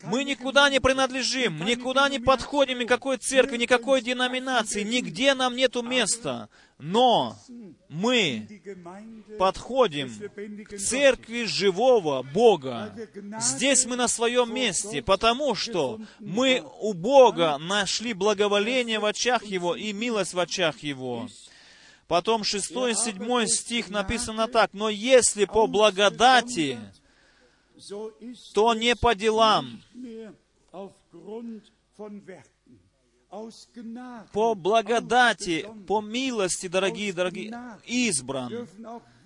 [0.03, 6.49] Мы никуда не принадлежим, никуда не подходим, никакой церкви, никакой деноминации, нигде нам нету места.
[6.77, 7.37] Но
[7.87, 8.47] мы
[9.39, 10.11] подходим
[10.65, 12.93] к церкви живого Бога.
[13.39, 19.75] Здесь мы на своем месте, потому что мы у Бога нашли благоволение в очах Его
[19.75, 21.29] и милость в очах Его.
[22.07, 26.77] Потом 6 и 7 стих написано так, «Но если по благодати,
[28.53, 29.81] то не по делам».
[34.31, 37.51] По благодати, по милости, дорогие, дорогие,
[37.85, 38.67] избран.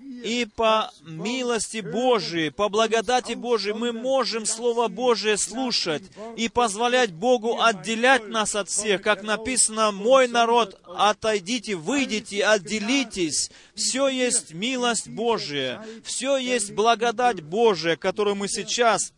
[0.10, 6.01] И по милости Божией, по благодати Божией мы можем Слово Божие слушать
[6.36, 9.03] и позволять Богу отделять нас от всех.
[9.03, 13.51] Как написано, «Мой народ, отойдите, выйдите, отделитесь».
[13.76, 19.14] Все есть милость Божия, все есть благодать Божия, которую мы сейчас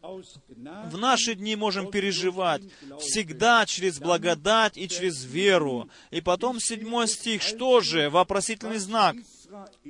[0.52, 2.62] в наши дни можем переживать
[3.00, 5.90] всегда через благодать и через веру.
[6.12, 9.16] И потом седьмой стих, что же, вопросительный знак,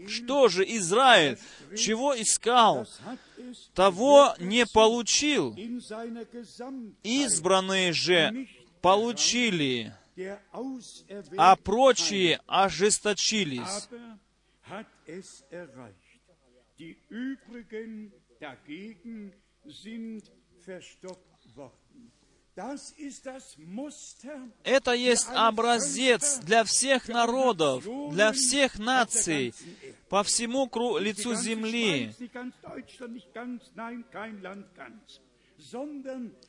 [0.08, 1.38] что же Израиль,
[1.78, 2.88] чего искал,
[3.74, 5.56] того не получил.
[7.04, 8.48] Избранные же
[8.82, 9.94] получили,
[11.38, 13.88] а прочие ожесточились.
[24.64, 29.54] Это есть образец для всех народов, для всех наций,
[30.10, 32.14] по всему лицу земли.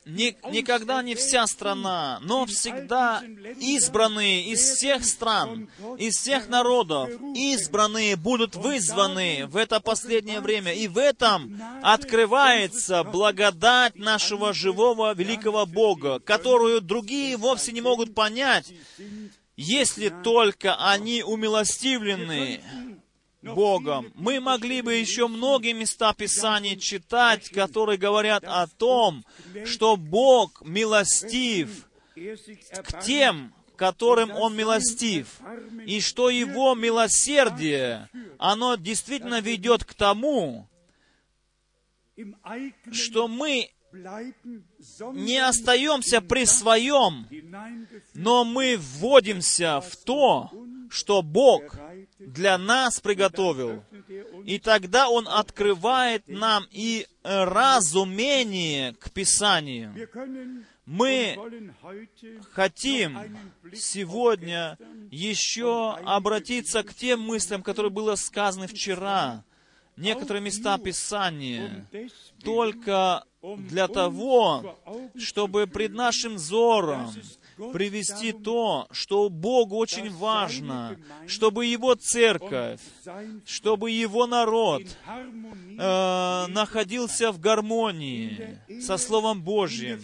[0.05, 3.21] Никогда не вся страна, но всегда
[3.59, 10.73] избранные из всех стран, из всех народов, избранные будут вызваны в это последнее время.
[10.73, 18.73] И в этом открывается благодать нашего живого великого Бога, которую другие вовсе не могут понять,
[19.55, 22.61] если только они умилостивлены
[23.43, 24.11] Богом.
[24.15, 29.25] Мы могли бы еще многие места Писаний читать, которые говорят о том,
[29.65, 35.27] что Бог милостив к тем, которым Он милостив,
[35.85, 40.69] и что Его милосердие, оно действительно ведет к тому,
[42.91, 43.71] что мы
[45.13, 47.27] не остаемся при своем,
[48.13, 50.51] но мы вводимся в то,
[50.89, 51.75] что Бог
[52.27, 53.83] для нас приготовил.
[54.45, 59.93] И тогда Он открывает нам и разумение к Писанию.
[60.85, 61.37] Мы
[62.51, 63.17] хотим
[63.73, 64.77] сегодня
[65.09, 69.43] еще обратиться к тем мыслям, которые было сказаны вчера.
[69.95, 71.85] Некоторые места Писания
[72.43, 74.77] только для того,
[75.17, 77.13] чтобы пред нашим взором
[77.57, 80.97] привести то, что Богу очень важно,
[81.27, 82.81] чтобы Его церковь,
[83.45, 90.01] чтобы Его народ э, находился в гармонии со Словом Божьим,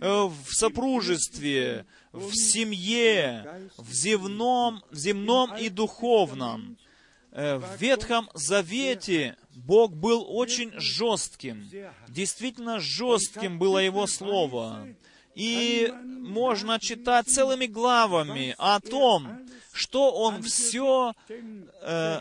[0.00, 6.78] э, в сопружестве, в семье, в земном, в земном и духовном.
[7.30, 11.68] Э, В Ветхом Завете Бог был очень жестким.
[12.08, 14.88] Действительно жестким было Его Слово.
[15.38, 19.28] И можно читать целыми главами о том,
[19.72, 22.20] что Он все, э,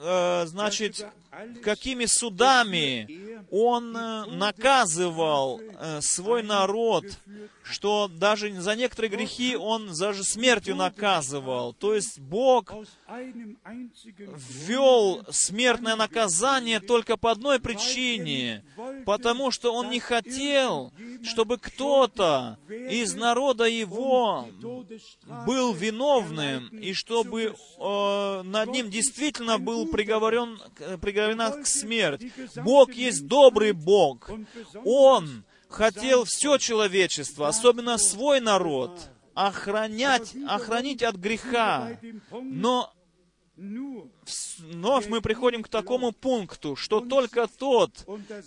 [0.00, 1.06] э, значит,
[1.62, 3.08] какими судами
[3.50, 7.04] Он э, наказывал э, свой народ,
[7.62, 11.72] что даже за некоторые грехи Он даже смертью наказывал.
[11.74, 12.72] То есть Бог
[14.66, 18.64] ввел смертное наказание только по одной причине,
[19.04, 24.48] потому что он не хотел, чтобы кто-то из народа его
[25.46, 30.58] был виновным, и чтобы э, над ним действительно был приговорен,
[31.28, 32.32] приговорена к смерти.
[32.56, 34.30] Бог есть добрый Бог.
[34.84, 38.90] Он хотел все человечество, особенно свой народ,
[39.34, 41.98] охранять, охранить от греха.
[42.32, 42.92] Но
[44.58, 47.90] вновь мы приходим к такому пункту, что только тот,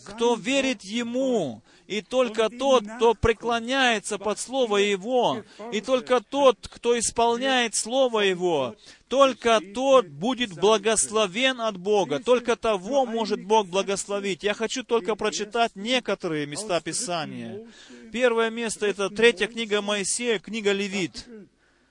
[0.05, 6.97] кто верит Ему, и только тот, кто преклоняется под Слово Его, и только тот, кто
[6.97, 8.75] исполняет Слово Его,
[9.07, 12.19] только тот будет благословен от Бога.
[12.19, 14.41] Только того может Бог благословить.
[14.41, 17.67] Я хочу только прочитать некоторые места Писания.
[18.11, 21.27] Первое место— это третья книга Моисея, книга Левит.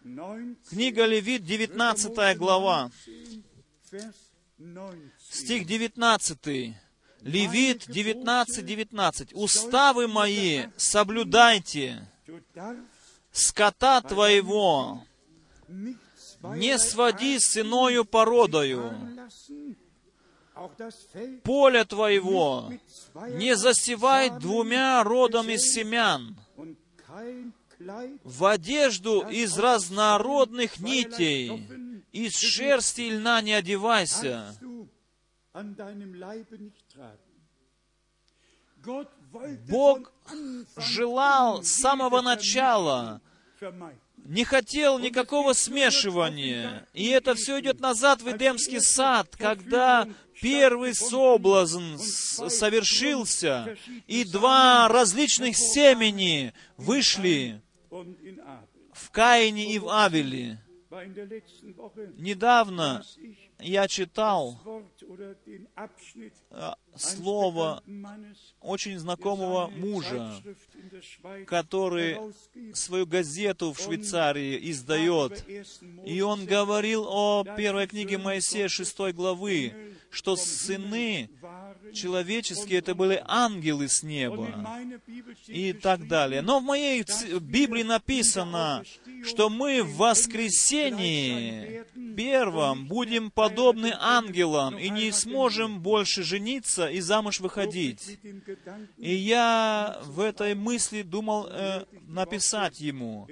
[0.04, 2.90] 19, Книга Левит, 19 глава.
[3.92, 4.14] Vers
[4.58, 5.12] 19.
[5.30, 6.74] Стих 19.
[7.20, 9.32] Левит 19, 19.
[9.34, 12.08] «Уставы мои соблюдайте,
[13.30, 15.04] скота твоего
[16.42, 18.92] не своди с иною породою,
[21.44, 22.72] поле твоего
[23.30, 26.36] не засевай двумя родами семян,
[28.24, 31.66] в одежду из разнородных нитей,
[32.12, 34.54] из шерсти и льна не одевайся».
[39.68, 40.12] Бог
[40.76, 43.20] желал с самого начала,
[44.24, 46.86] не хотел никакого смешивания.
[46.92, 50.08] И это все идет назад в Эдемский сад, когда
[50.40, 53.76] первый соблазн совершился,
[54.06, 57.60] и два различных семени вышли
[58.92, 60.58] в Каине и в Авеле.
[62.18, 63.02] Недавно
[63.58, 64.58] я читал
[66.96, 67.82] слово
[68.60, 70.32] очень знакомого мужа,
[71.46, 72.18] который
[72.74, 75.44] свою газету в Швейцарии издает.
[76.04, 81.30] И он говорил о первой книге Моисея 6 главы, что сыны
[81.94, 84.48] человеческие это были ангелы с неба
[85.46, 86.42] и так далее.
[86.42, 87.04] Но в моей
[87.40, 88.84] Библии написано,
[89.24, 91.84] что мы в воскресении
[92.16, 98.18] первом будем подобны ангелам и не сможем больше жениться и замуж выходить.
[98.96, 103.28] И я в этой мысли думал э, написать ему.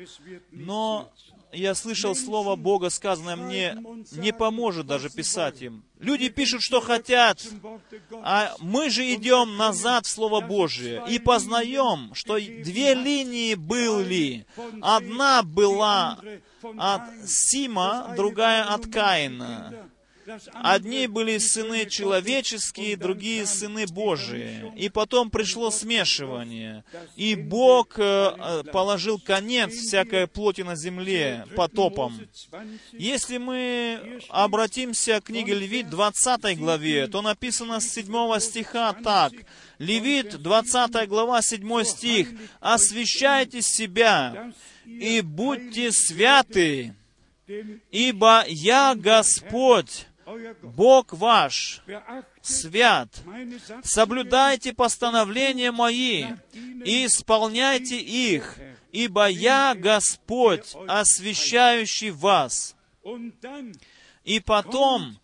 [0.51, 1.11] Но
[1.53, 3.77] я слышал слово Бога, сказанное мне,
[4.13, 5.83] не поможет даже писать им.
[5.99, 7.45] Люди пишут, что хотят,
[8.23, 14.47] а мы же идем назад в Слово Божие и познаем, что две линии были.
[14.81, 16.19] Одна была
[16.79, 19.91] от Сима, другая от Каина.
[20.55, 24.73] Одни были сыны человеческие, другие сыны Божии.
[24.77, 26.85] И потом пришло смешивание.
[27.17, 32.21] И Бог э, положил конец всякой плоти на земле потопом.
[32.93, 39.33] Если мы обратимся к книге Левит, 20 главе, то написано с 7 стиха так.
[39.79, 42.29] Левит, 20 глава, 7 стих.
[42.61, 44.53] «Освящайте себя
[44.85, 46.95] и будьте святы,
[47.91, 50.07] ибо я Господь,
[50.63, 51.83] Бог ваш
[52.43, 53.09] свят.
[53.83, 56.27] Соблюдайте постановления мои
[56.85, 58.57] и исполняйте их,
[58.93, 62.77] ибо я Господь, освящающий вас.
[64.25, 65.19] И потом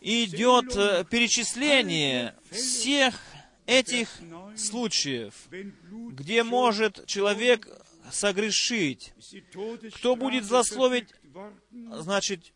[0.00, 3.14] идет э, перечисление всех
[3.66, 4.08] этих
[4.56, 5.34] случаев,
[6.10, 7.68] где может человек
[8.10, 9.12] согрешить.
[9.94, 11.08] Кто будет злословить
[11.70, 12.52] значит,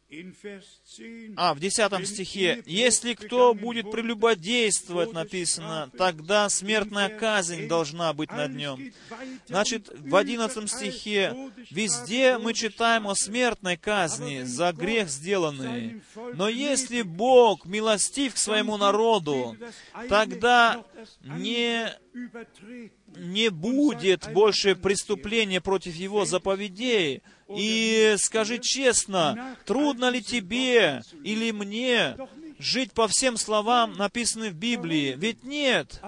[1.37, 8.55] а, в десятом стихе, «Если кто будет прелюбодействовать, написано, тогда смертная казнь должна быть над
[8.55, 8.93] нем».
[9.47, 11.35] Значит, в одиннадцатом стихе,
[11.71, 16.03] везде мы читаем о смертной казни за грех сделанный.
[16.35, 19.57] Но если Бог милостив к своему народу,
[20.09, 20.85] тогда
[21.21, 21.93] не
[23.17, 29.04] не будет больше преступления против его заповедей, и скажи честно,
[29.65, 32.17] трудно ли тебе или мне
[32.59, 35.15] жить по всем словам, написанным в Библии?
[35.17, 36.01] Ведь нет.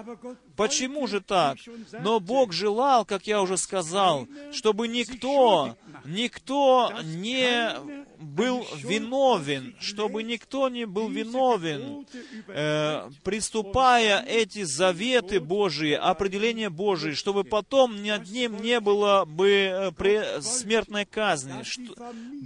[0.57, 1.59] Почему же так?
[2.01, 7.75] Но Бог желал, как я уже сказал, чтобы никто, никто не
[8.19, 12.07] был виновен, чтобы никто не был виновен,
[12.47, 20.41] э, приступая эти заветы Божии, определения Божии, чтобы потом над ним не было бы э,
[20.41, 21.53] смертной казни.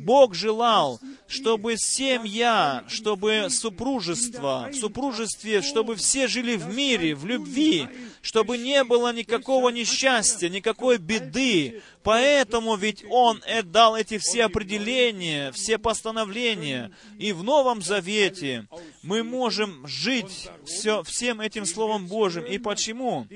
[0.03, 7.88] Бог желал, чтобы семья, чтобы супружество, в супружестве, чтобы все жили в мире, в любви,
[8.22, 11.82] чтобы не было никакого несчастья, никакой беды.
[12.04, 16.91] Поэтому ведь Он дал эти все определения, все постановления.
[17.20, 18.68] И в Новом Завете
[19.04, 22.43] мы можем жить все, всем этим Словом Божьим.
[22.45, 23.28] И почему?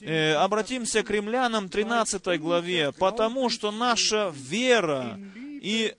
[0.00, 2.92] Э, обратимся к римлянам 13 главе.
[2.92, 5.18] Потому что наша вера
[5.62, 5.94] и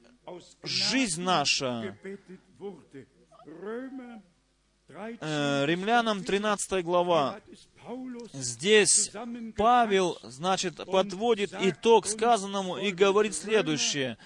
[0.64, 1.98] жизнь наша
[4.88, 7.40] э, Римлянам 13 глава.
[8.34, 9.12] Здесь
[9.58, 14.18] Павел, значит, подводит итог сказанному и говорит следующее.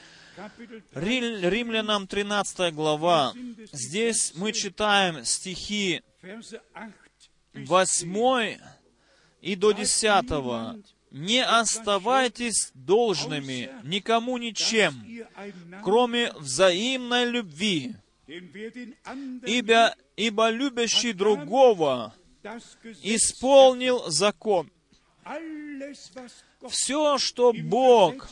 [0.93, 3.34] Римлянам 13 глава.
[3.72, 6.01] Здесь мы читаем стихи
[7.53, 8.57] 8
[9.41, 10.86] и до 10.
[11.12, 14.93] «Не оставайтесь должными никому ничем,
[15.84, 17.95] кроме взаимной любви,
[18.28, 22.14] ибо, ибо любящий другого
[23.01, 24.71] исполнил закон.
[26.69, 28.29] Все, что Бог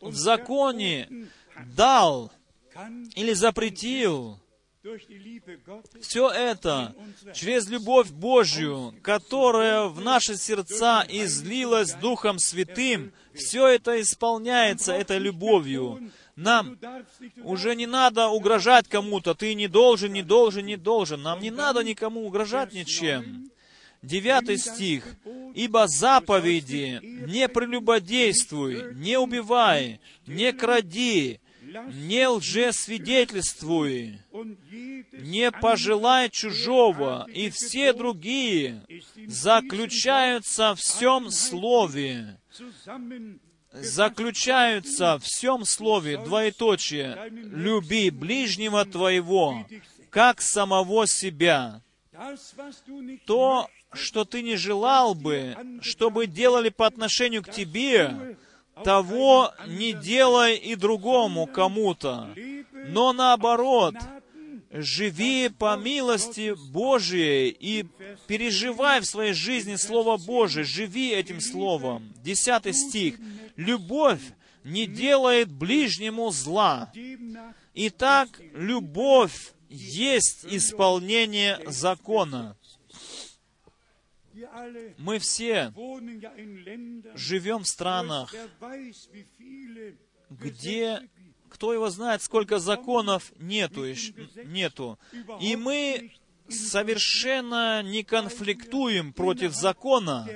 [0.00, 1.28] в законе
[1.76, 2.32] дал
[3.14, 4.38] или запретил,
[6.00, 6.94] все это
[7.32, 16.10] через любовь Божью, которая в наши сердца излилась Духом Святым, все это исполняется этой любовью.
[16.36, 16.78] Нам
[17.42, 19.34] уже не надо угрожать кому-то.
[19.34, 21.22] Ты не должен, не должен, не должен.
[21.22, 23.50] Нам не надо никому угрожать ничем.
[24.02, 25.04] Девятый стих.
[25.54, 34.18] Ибо заповеди «не прелюбодействуй, не убивай, не кради, не лжесвидетельствуй,
[35.12, 38.82] не пожелай чужого, и все другие
[39.26, 42.38] заключаются в всем слове,
[43.74, 49.66] заключаются в всем слове, двоеточие, «люби ближнего твоего,
[50.10, 51.80] как самого себя».
[53.26, 58.36] То, что ты не желал бы, чтобы делали по отношению к тебе,
[58.84, 62.28] того не делай и другому кому-то,
[62.88, 63.94] но наоборот,
[64.74, 67.86] живи по милости Божией и
[68.26, 72.12] переживай в своей жизни Слово Божие, живи этим Словом.
[72.22, 73.16] Десятый стих.
[73.56, 74.22] Любовь
[74.64, 76.92] не делает ближнему зла.
[77.74, 82.56] Итак, любовь есть исполнение закона.
[84.98, 85.72] Мы все
[87.14, 88.34] живем в странах,
[90.30, 91.08] где
[91.54, 93.84] кто его знает, сколько законов нету,
[94.44, 94.98] нету.
[95.40, 96.12] И мы
[96.48, 100.28] совершенно не конфликтуем против закона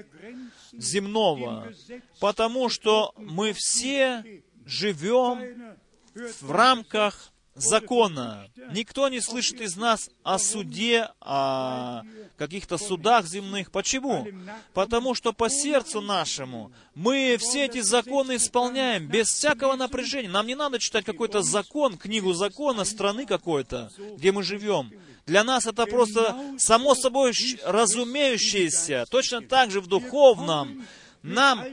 [0.72, 1.72] земного,
[2.20, 5.76] потому что мы все живем
[6.14, 8.48] в рамках закона.
[8.72, 12.02] Никто не слышит из нас о суде, о
[12.36, 13.70] каких-то судах земных.
[13.70, 14.26] Почему?
[14.74, 20.28] Потому что по сердцу нашему мы все эти законы исполняем без всякого напряжения.
[20.28, 24.92] Нам не надо читать какой-то закон, книгу закона страны какой-то, где мы живем.
[25.26, 27.32] Для нас это просто само собой
[27.64, 29.04] разумеющееся.
[29.10, 30.86] Точно так же в духовном.
[31.22, 31.64] Нам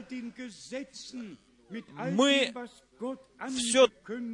[2.12, 2.52] мы
[3.56, 3.88] все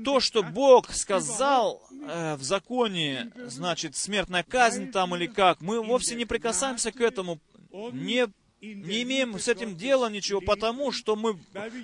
[0.04, 6.14] то, что Бог сказал э, в законе, значит, смертная казнь там или как, мы вовсе
[6.14, 7.40] не прикасаемся к этому,
[7.72, 8.26] не,
[8.60, 11.40] не имеем с этим дела ничего, потому что мы в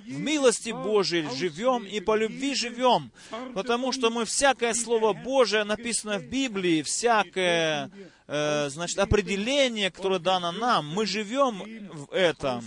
[0.07, 3.11] милости Божией живем и по любви живем,
[3.53, 7.91] потому что мы всякое Слово Божие написано в Библии, всякое
[8.27, 12.63] э, значит, определение, которое дано нам, мы живем в этом,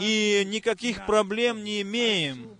[0.00, 2.58] и никаких проблем не имеем.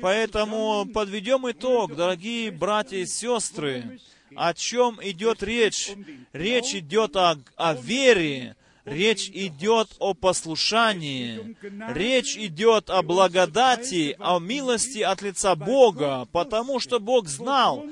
[0.00, 4.00] Поэтому подведем итог, дорогие братья и сестры,
[4.34, 5.92] о чем идет речь.
[6.32, 11.56] Речь идет о, о вере, речь идет о послушании,
[11.92, 17.84] речь идет о благодати, о милости от лица Бога, потому что Бог знал,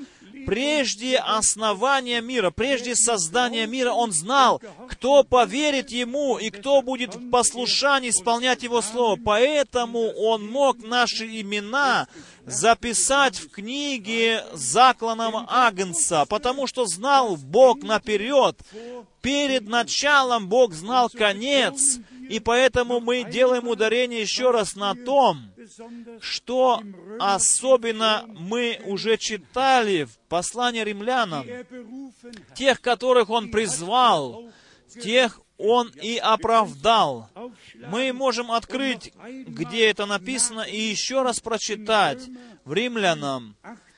[0.47, 7.30] прежде основания мира, прежде создания мира, Он знал, кто поверит Ему и кто будет в
[7.30, 9.18] послушании исполнять Его Слово.
[9.22, 12.09] Поэтому Он мог наши имена
[12.47, 18.59] записать в книге закланом Агнца, потому что знал Бог наперед.
[19.22, 21.99] Перед началом Бог знал конец,
[22.29, 25.51] и поэтому мы делаем ударение еще раз на том,
[26.20, 26.83] что
[27.18, 31.47] особенно мы уже читали в послании римлянам,
[32.55, 34.51] тех, которых Он призвал,
[35.01, 37.29] тех Он и оправдал.
[37.89, 39.12] Мы можем открыть,
[39.47, 42.20] где это написано, и еще раз прочитать
[42.64, 43.57] в Римлянам,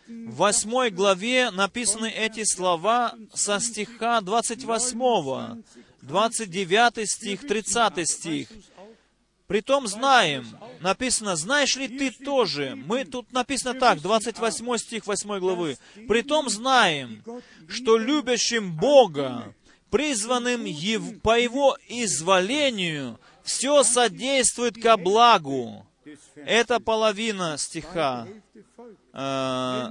[0.08, 5.62] в восьмой главе написаны эти слова со стиха 28,
[6.06, 8.48] 29 стих, 30 стих.
[9.46, 15.78] Притом знаем, написано, знаешь ли ты тоже, мы тут написано так, 28 стих 8 главы,
[16.08, 17.22] притом знаем,
[17.68, 19.54] что любящим Бога,
[19.90, 25.86] призванным ев, по Его изволению, все содействует ко благу.
[26.34, 28.26] Это половина стиха.
[29.12, 29.90] Э,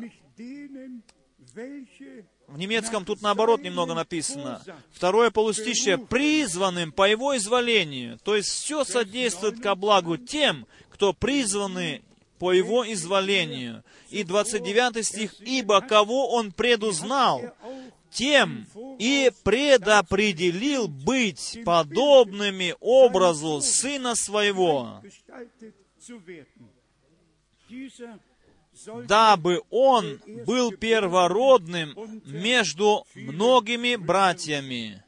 [2.47, 4.61] в немецком тут наоборот немного написано.
[4.91, 8.19] Второе полустище «призванным по его изволению».
[8.23, 12.01] То есть все содействует ко благу тем, кто призваны
[12.39, 13.83] по его изволению.
[14.09, 17.41] И 29 стих «Ибо кого он предузнал,
[18.11, 18.67] тем
[18.99, 25.01] и предопределил быть подобными образу Сына Своего»
[29.07, 35.03] дабы он был первородным между многими братьями.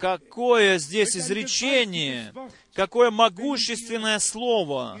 [0.00, 2.32] Какое здесь изречение,
[2.72, 4.98] какое могущественное слово.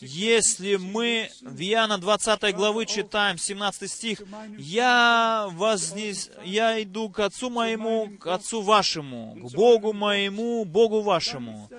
[0.00, 4.22] Если мы в Иоанна 20 главы читаем 17 стих,
[4.58, 6.30] «Я, вознес...
[6.44, 11.70] «Я иду к Отцу моему, к Отцу вашему, к Богу моему, Богу вашему»,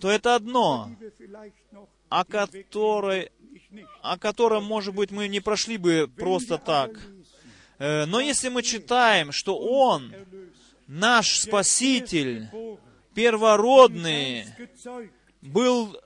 [0.00, 0.90] то это одно
[2.10, 3.30] о, которой,
[4.02, 6.90] о котором, может быть, мы не прошли бы просто так.
[7.78, 10.12] Э, но если мы читаем, что Он
[10.86, 12.48] Наш Спаситель,
[13.14, 14.44] первородный,
[15.40, 15.96] был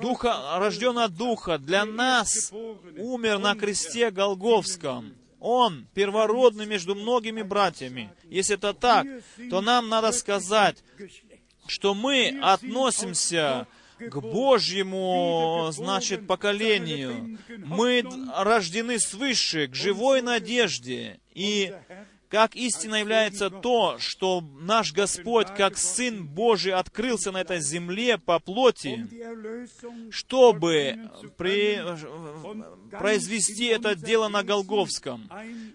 [0.00, 5.14] духа, рожден от Духа, для нас умер на кресте Голговском.
[5.40, 8.12] Он первородный между многими братьями.
[8.24, 9.06] Если это так,
[9.50, 10.82] то нам надо сказать,
[11.66, 13.66] что мы относимся
[13.98, 17.38] к Божьему, значит, поколению.
[17.58, 18.04] Мы
[18.36, 21.20] рождены свыше, к живой надежде.
[21.34, 21.74] И
[22.36, 28.38] как истина является то, что наш Господь, как Сын Божий, открылся на этой земле по
[28.40, 29.06] плоти,
[30.10, 30.98] чтобы
[31.38, 31.80] при,
[32.90, 35.30] произвести это дело на Голговском.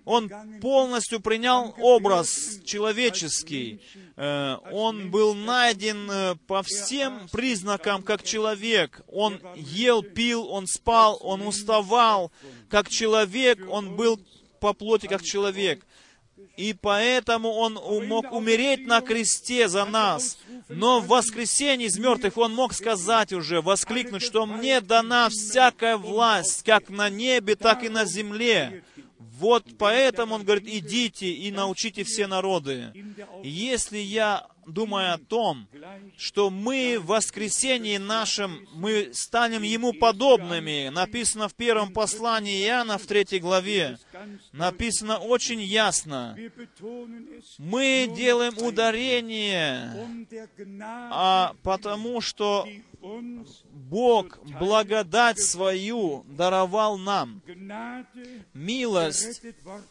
[0.05, 0.30] Он
[0.62, 3.82] полностью принял образ человеческий.
[4.16, 9.01] Э, он был найден э, по всем признакам как человек.
[9.07, 12.32] Он ел, пил, он спал, он уставал
[12.70, 14.20] как человек, он был
[14.59, 15.84] по плоти как человек.
[16.57, 20.37] И поэтому Он мог умереть на кресте за нас.
[20.69, 26.63] Но в воскресенье из мертвых Он мог сказать уже, воскликнуть, что «Мне дана всякая власть,
[26.63, 28.83] как на небе, так и на земле».
[29.41, 32.93] Вот поэтому Он говорит, идите и научите все народы.
[33.43, 35.68] Если я думая о том,
[36.18, 40.89] что мы в воскресении нашем, мы станем Ему подобными.
[40.89, 43.97] Написано в первом послании Иоанна в третьей главе.
[44.51, 46.38] Написано очень ясно.
[47.57, 49.91] Мы делаем ударение,
[51.12, 52.68] а потому что
[53.72, 57.41] Бог благодать свою даровал нам.
[58.53, 59.41] Милость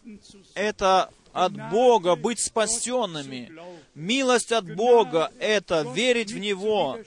[0.54, 3.52] —это от Бога быть спасенными.
[3.94, 6.98] Милость от Бога— это верить в Него.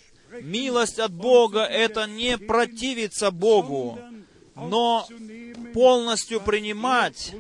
[0.42, 4.00] Милость от Бога— это не противиться Богу,
[4.56, 5.08] но
[5.74, 7.34] полностью принимать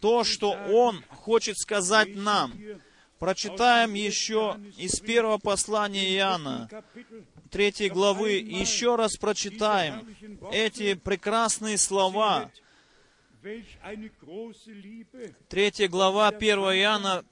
[0.00, 2.52] то, что Он хочет сказать нам.
[3.18, 6.68] Прочитаем еще из первого послания Иоанна,
[7.50, 10.16] третьей главы, еще раз прочитаем
[10.50, 12.50] эти прекрасные слова,
[15.48, 17.24] Третья глава, 1 Иоанна,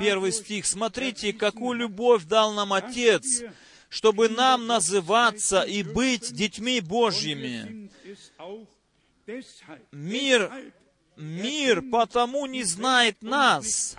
[0.00, 0.64] первый стих.
[0.64, 3.42] «Смотрите, какую любовь дал нам Отец,
[3.90, 7.90] чтобы нам называться и быть детьми Божьими.
[9.92, 10.72] Мир,
[11.16, 13.94] мир потому не знает нас,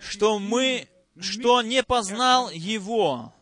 [0.00, 3.32] что мы, что не познал Его.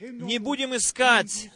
[0.00, 1.50] Не будем искать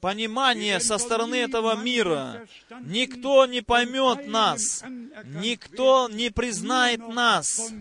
[0.00, 2.46] понимание со стороны этого мира.
[2.82, 4.84] Никто не поймет нас,
[5.24, 7.72] никто не признает нас,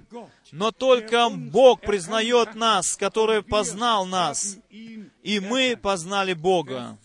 [0.51, 6.97] но только Бог признает нас, который познал нас, и мы познали Бога.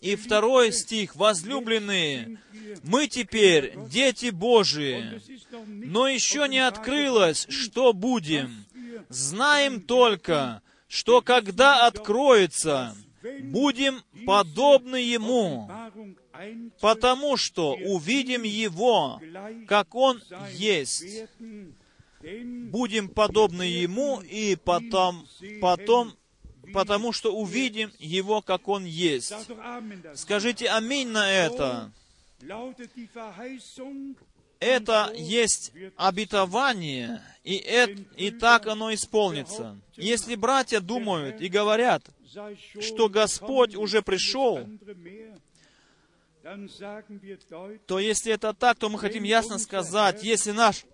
[0.00, 2.40] И второй стих, возлюбленные,
[2.84, 5.20] мы теперь дети Божии,
[5.66, 8.64] но еще не открылось, что будем.
[9.08, 12.96] Знаем только, что когда откроется,
[13.42, 15.70] будем подобны Ему,
[16.80, 19.20] потому что увидим Его,
[19.66, 20.20] как Он
[20.52, 21.04] есть.
[22.20, 25.26] Будем подобны Ему, и потом,
[25.60, 26.14] потом
[26.72, 29.32] потому что увидим Его, как Он есть.
[30.14, 31.92] Скажите аминь на это.
[34.60, 39.78] Это есть обетование, и, это, и так оно исполнится.
[39.96, 42.04] Если братья думают и говорят,
[42.80, 44.66] что Господь уже пришел,
[47.86, 50.84] то если это так, то мы хотим ясно сказать, если наш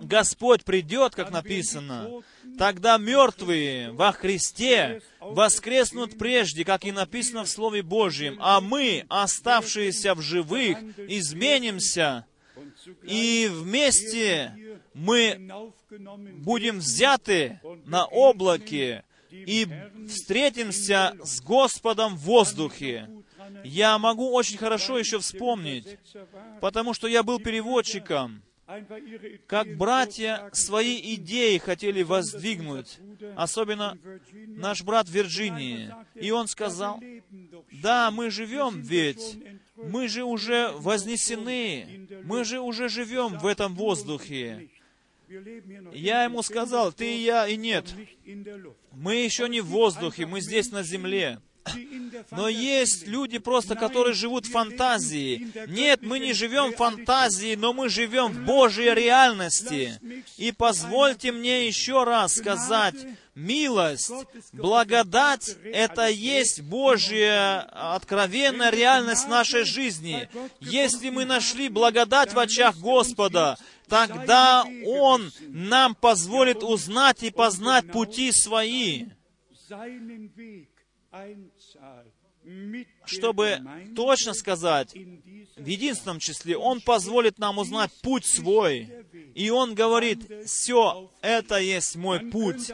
[0.00, 2.22] Господь придет, как написано,
[2.58, 10.14] тогда мертвые во Христе воскреснут прежде, как и написано в Слове Божьем, а мы, оставшиеся
[10.14, 12.26] в живых, изменимся,
[13.02, 15.50] и вместе мы
[16.38, 19.66] будем взяты на облаке, и
[20.08, 23.08] встретимся с Господом в воздухе.
[23.64, 25.98] Я могу очень хорошо еще вспомнить,
[26.60, 28.42] потому что я был переводчиком,
[29.46, 32.98] как братья свои идеи хотели воздвигнуть,
[33.36, 33.98] особенно
[34.46, 35.92] наш брат в Вирджинии.
[36.14, 37.00] И он сказал,
[37.70, 39.38] да, мы живем ведь,
[39.90, 44.68] мы же уже вознесены, мы же уже живем в этом воздухе.
[45.92, 47.94] Я ему сказал, ты и я и нет.
[48.92, 51.40] Мы еще не в воздухе, мы здесь на земле.
[52.30, 55.50] Но есть люди просто, которые живут в фантазии.
[55.68, 59.98] Нет, мы не живем в фантазии, но мы живем в Божьей реальности.
[60.36, 62.94] И позвольте мне еще раз сказать,
[63.34, 64.12] милость,
[64.52, 67.60] благодать— это есть Божья
[67.94, 70.28] откровенная реальность нашей жизни.
[70.60, 73.56] Если мы нашли благодать в очах Господа,
[73.88, 79.06] тогда Он нам позволит узнать и познать пути свои
[83.06, 83.60] чтобы
[83.96, 84.94] точно сказать,
[85.56, 88.92] в единственном числе, Он позволит нам узнать путь свой.
[89.34, 92.70] И Он говорит, все, это есть мой путь.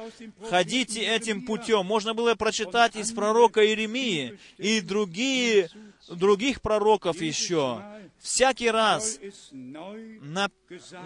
[0.48, 1.86] Ходите этим путем.
[1.86, 5.70] Можно было прочитать из пророка Иеремии и другие,
[6.08, 7.82] других пророков еще.
[8.18, 9.18] Всякий раз
[9.50, 10.50] на...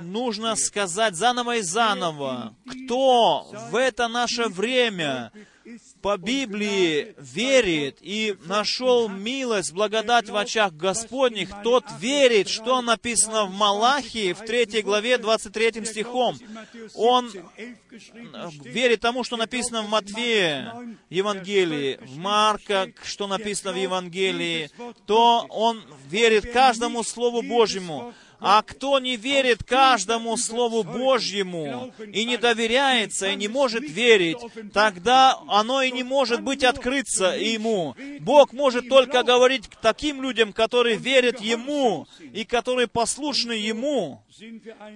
[0.02, 5.30] нужно сказать заново и заново, кто в это наше время
[6.04, 13.50] по Библии верит и нашел милость, благодать в очах Господних, тот верит, что написано в
[13.50, 16.36] Малахии, в 3 главе, 23 стихом.
[16.94, 17.32] Он
[18.64, 20.74] верит тому, что написано в Матфея,
[21.08, 24.70] Евангелии, в Марка, что написано в Евангелии,
[25.06, 28.12] то он верит каждому Слову Божьему.
[28.40, 34.38] А кто не верит каждому Слову Божьему и не доверяется, и не может верить,
[34.72, 37.96] тогда оно и не может быть открыться ему.
[38.20, 44.22] Бог может только говорить к таким людям, которые верят Ему и которые послушны Ему.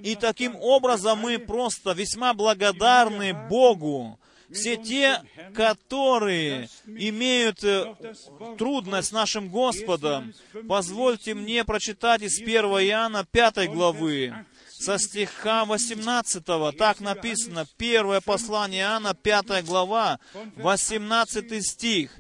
[0.03, 4.19] И таким образом мы просто весьма благодарны Богу,
[4.53, 5.23] все те,
[5.55, 7.95] которые имеют э,
[8.57, 10.35] трудность с нашим Господом,
[10.69, 14.35] позвольте мне прочитать из 1 Иоанна 5 главы,
[14.79, 16.45] со стиха 18,
[16.79, 20.21] так написано, первое послание Иоанна, 5 глава,
[20.57, 22.17] 18 стих.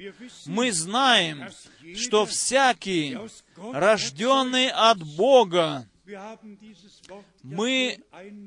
[0.46, 1.50] «Мы знаем,
[1.96, 3.16] что всякий,
[3.56, 5.88] рожденный от Бога,
[7.42, 8.00] мы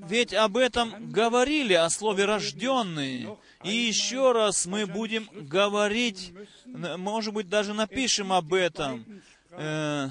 [0.07, 3.27] ведь об этом говорили, о слове «рожденный».
[3.63, 6.33] И еще раз мы будем говорить,
[6.65, 9.05] может быть, даже напишем об этом,
[9.51, 10.09] э,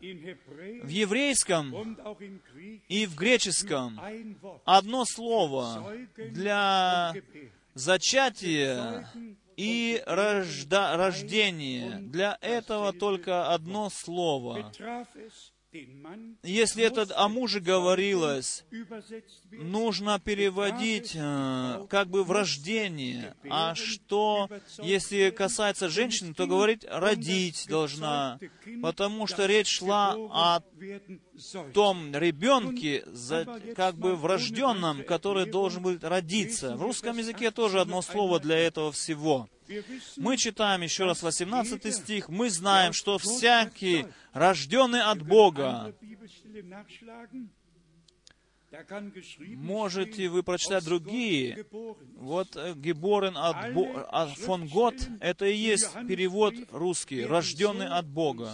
[0.00, 1.96] в еврейском
[2.88, 4.00] и в греческом
[4.64, 7.14] одно слово для
[7.74, 9.10] зачатия
[9.56, 11.98] и рожда, рождения.
[12.00, 14.72] Для этого только одно слово.
[16.42, 18.64] Если это о муже говорилось,
[19.52, 23.36] нужно переводить э, как бы в рождение.
[23.48, 24.48] А что,
[24.78, 28.40] если касается женщины, то говорить «родить должна»,
[28.82, 30.60] потому что речь шла о
[31.72, 33.04] том ребенке,
[33.76, 36.74] как бы врожденном, который должен быть родиться.
[36.76, 39.48] В русском языке тоже одно слово для этого всего.
[40.16, 42.28] Мы читаем еще раз 18 стих.
[42.28, 45.94] Мы знаем, что всякий, рожденный от Бога,
[49.56, 51.66] Можете вы прочитать другие.
[52.16, 54.06] Вот э, Геборен от Бо...
[54.10, 58.48] А фон Гот, это и есть перевод русский, рожденный от Бога.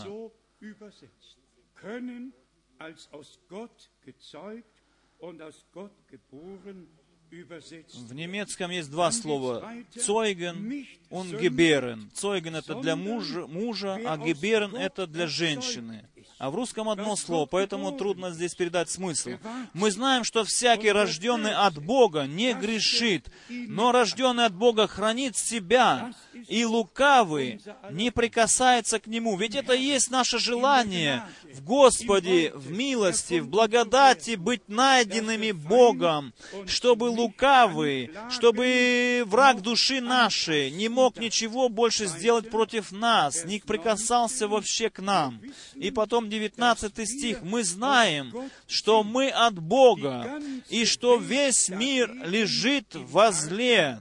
[7.44, 9.68] В немецком есть два слова.
[9.94, 12.10] Цойген und gebären.
[12.14, 16.04] Цойген это для мужа, мужа, а геберен это для женщины.
[16.38, 19.30] А в русском одно слово, поэтому трудно здесь передать смысл.
[19.72, 26.12] Мы знаем, что всякий рожденный от Бога не грешит, но рожденный от Бога хранит себя,
[26.48, 29.38] и лукавый не прикасается к нему.
[29.38, 31.22] Ведь это и есть наше желание
[31.54, 36.34] в Господе, в милости, в благодати быть найденными Богом,
[36.66, 44.48] чтобы лукавый, чтобы враг души нашей не мог ничего больше сделать против нас, не прикасался
[44.48, 45.40] вообще к нам.
[45.74, 47.42] И потом 19 стих.
[47.42, 48.32] Мы знаем,
[48.66, 54.00] что мы от Бога, и что весь мир лежит возле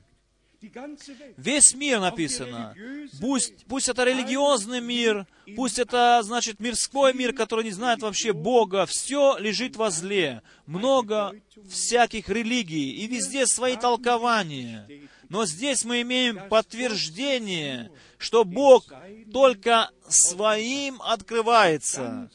[1.37, 2.75] Весь мир написано.
[3.19, 8.85] Пусть, пусть это религиозный мир, пусть это, значит, мирской мир, который не знает вообще Бога,
[8.85, 10.41] все лежит возле.
[10.65, 11.33] Много
[11.69, 14.87] всяких религий, и везде свои толкования.
[15.29, 18.85] Но здесь мы имеем подтверждение, что Бог
[19.31, 22.29] только своим открывается.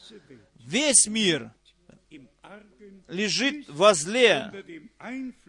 [0.57, 1.53] Весь мир
[3.09, 4.53] лежит возле,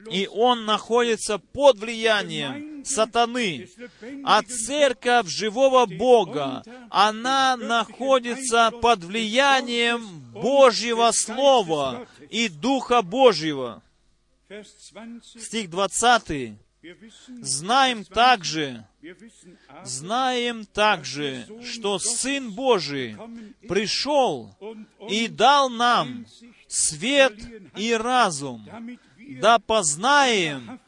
[0.10, 3.70] и он находится под влиянием сатаны.
[4.24, 13.84] А церковь живого Бога, она находится под влиянием Божьего Слова и Духа Божьего.
[15.24, 16.54] Стих 20.
[17.42, 18.86] Знаем также,
[19.84, 23.18] знаем также, что Сын Божий
[23.68, 24.56] пришел
[25.10, 26.26] и дал нам
[26.68, 27.34] свет
[27.76, 28.68] и разум,
[29.40, 30.80] да познаем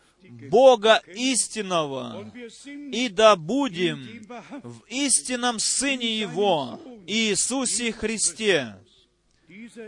[0.49, 2.31] Бога истинного,
[2.65, 4.25] и да будем
[4.63, 8.75] в истинном Сыне Его, Иисусе Христе.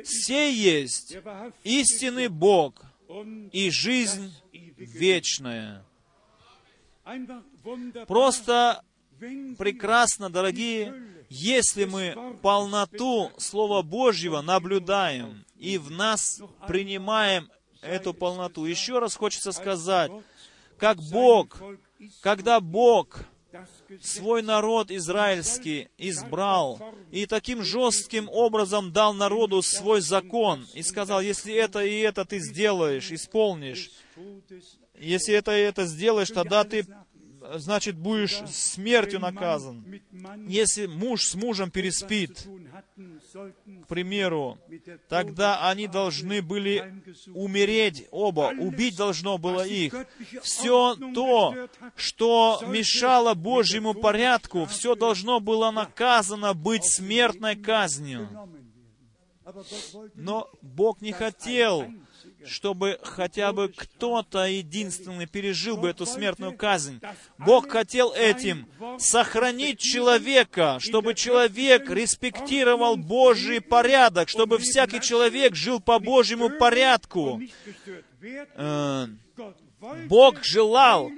[0.04, 1.18] Сей есть
[1.64, 2.86] истинный Бог
[3.52, 4.34] и жизнь
[4.78, 5.84] вечная.
[8.08, 8.84] Просто
[9.58, 10.94] прекрасно, дорогие,
[11.30, 17.50] если мы полноту Слова Божьего наблюдаем и в нас принимаем
[17.82, 18.66] эту полноту.
[18.66, 20.12] Еще раз хочется сказать,
[20.78, 21.62] как Бог,
[22.22, 23.26] когда Бог
[24.02, 26.80] свой народ израильский избрал
[27.12, 32.40] и таким жестким образом дал народу свой закон и сказал, если это и это ты
[32.40, 33.92] сделаешь, исполнишь,
[35.00, 36.86] если это и это сделаешь, тогда ты
[37.56, 39.84] значит, будешь смертью наказан.
[40.48, 42.48] Если муж с мужем переспит,
[43.84, 44.58] к примеру,
[45.10, 47.02] тогда они должны были
[47.34, 49.94] умереть оба, убить должно было их.
[50.42, 58.30] Все то, что мешало Божьему порядку, все должно было наказано быть смертной казнью.
[60.16, 61.86] Но Бог не хотел,
[62.46, 67.02] чтобы хотя бы кто-то единственный пережил бы эту смертную казнь.
[67.38, 68.68] Бог хотел этим
[68.98, 77.42] сохранить человека, чтобы человек респектировал Божий порядок, чтобы всякий человек жил по Божьему порядку.
[78.56, 79.08] Э,
[80.08, 81.12] Бог желал,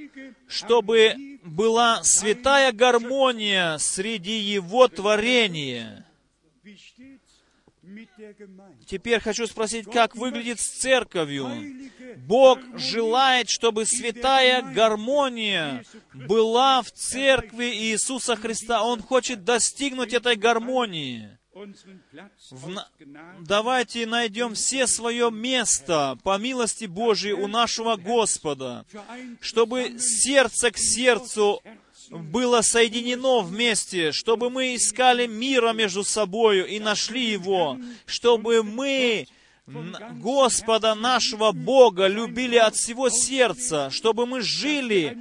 [0.47, 6.06] чтобы была святая гармония среди Его творения.
[8.85, 11.49] Теперь хочу спросить, как выглядит с церковью?
[12.17, 15.83] Бог желает, чтобы святая гармония
[16.13, 18.83] была в церкви Иисуса Христа.
[18.83, 21.37] Он хочет достигнуть этой гармонии.
[22.51, 22.85] В...
[23.39, 28.85] Давайте найдем все свое место по милости Божией у нашего Господа,
[29.41, 31.61] чтобы сердце к сердцу
[32.09, 39.27] было соединено вместе, чтобы мы искали мира между собою и нашли его, чтобы мы
[39.67, 45.17] Господа нашего Бога любили от всего сердца, чтобы мы жили,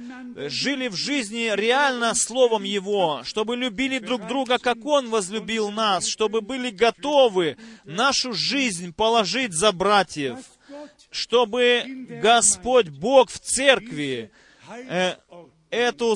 [0.47, 6.39] жили в жизни реально Словом Его, чтобы любили друг друга, как Он возлюбил нас, чтобы
[6.39, 10.39] были готовы нашу жизнь положить за братьев,
[11.11, 11.83] чтобы
[12.21, 14.31] Господь Бог в церкви
[14.69, 15.15] э,
[15.69, 16.15] эту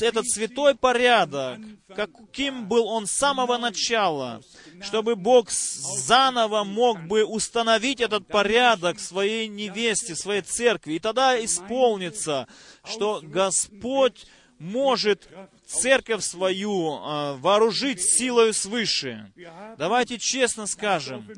[0.00, 1.60] этот святой порядок,
[1.94, 4.42] каким был он с самого начала,
[4.80, 10.94] чтобы Бог заново мог бы установить этот порядок своей невесте, своей церкви.
[10.94, 12.48] И тогда исполнится,
[12.84, 14.26] что Господь
[14.58, 15.28] может
[15.66, 19.30] церковь свою э, вооружить силою свыше.
[19.76, 21.28] Давайте честно скажем,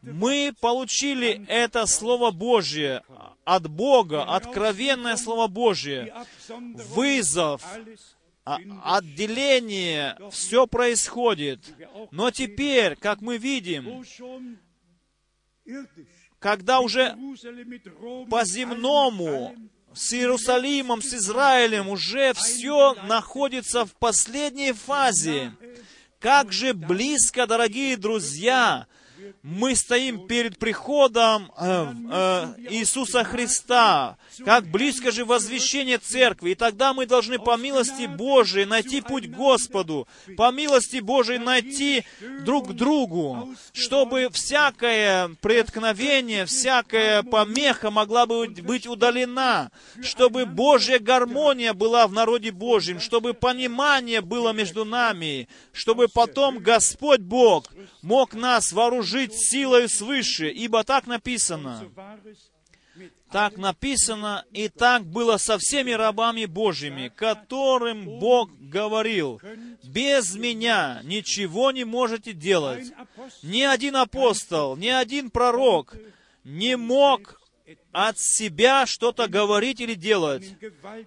[0.00, 3.02] мы получили это Слово Божье
[3.44, 6.12] от Бога, откровенное Слово Божье,
[6.48, 7.62] вызов,
[8.44, 11.74] а, отделение, все происходит.
[12.10, 14.04] Но теперь, как мы видим,
[16.38, 17.16] когда уже
[18.28, 19.54] по-земному
[19.94, 25.52] с Иерусалимом, с Израилем уже все находится в последней фазе.
[26.18, 28.86] Как же близко, дорогие друзья,
[29.42, 36.50] мы стоим перед приходом э, э, Иисуса Христа, как близко же возвещение церкви.
[36.50, 40.06] И тогда мы должны по милости Божией найти путь Господу,
[40.36, 42.04] по милости Божией найти
[42.44, 49.70] друг к другу, чтобы всякое преткновение, всякая помеха могла бы быть удалена,
[50.02, 57.20] чтобы Божья гармония была в народе Божьем, чтобы понимание было между нами, чтобы потом Господь
[57.20, 57.72] Бог
[58.02, 61.84] мог нас вооружить силой свыше, ибо так написано.
[63.32, 69.40] Так написано, и так было со всеми рабами Божьими, которым Бог говорил,
[69.82, 72.92] «Без меня ничего не можете делать».
[73.42, 75.96] Ни один апостол, ни один пророк
[76.44, 77.40] не мог
[77.92, 80.54] от себя что-то говорить или делать.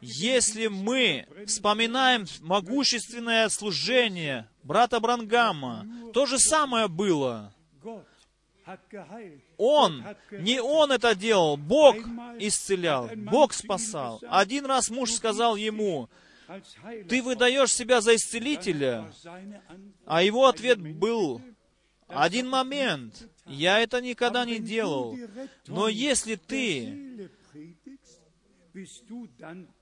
[0.01, 7.53] Если мы вспоминаем могущественное служение брата Брангама, то же самое было.
[9.57, 11.95] Он, не он это делал, Бог
[12.39, 14.21] исцелял, Бог спасал.
[14.29, 16.09] Один раз муж сказал ему,
[17.09, 19.11] ты выдаешь себя за исцелителя,
[20.05, 21.41] а его ответ был,
[22.07, 25.17] один момент, я это никогда не делал,
[25.67, 27.29] но если ты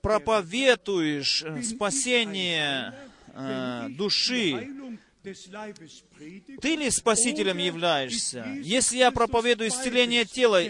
[0.00, 2.94] проповедуешь спасение
[3.34, 4.98] э, души,
[6.60, 8.46] ты ли спасителем являешься?
[8.60, 10.62] Если я проповедую исцеление тела,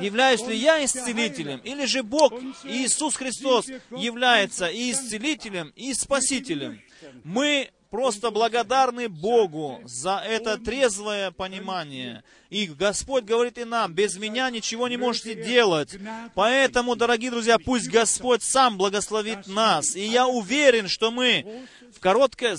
[0.00, 1.58] являюсь ли я исцелителем?
[1.64, 2.32] Или же Бог,
[2.64, 6.80] Иисус Христос, является и исцелителем, и спасителем?
[7.24, 12.22] Мы просто благодарны Богу за это трезвое понимание.
[12.50, 15.96] И Господь говорит и нам, без меня ничего не можете делать.
[16.34, 19.94] Поэтому, дорогие друзья, пусть Господь сам благословит нас.
[19.96, 22.56] И я уверен, что мы в короткое,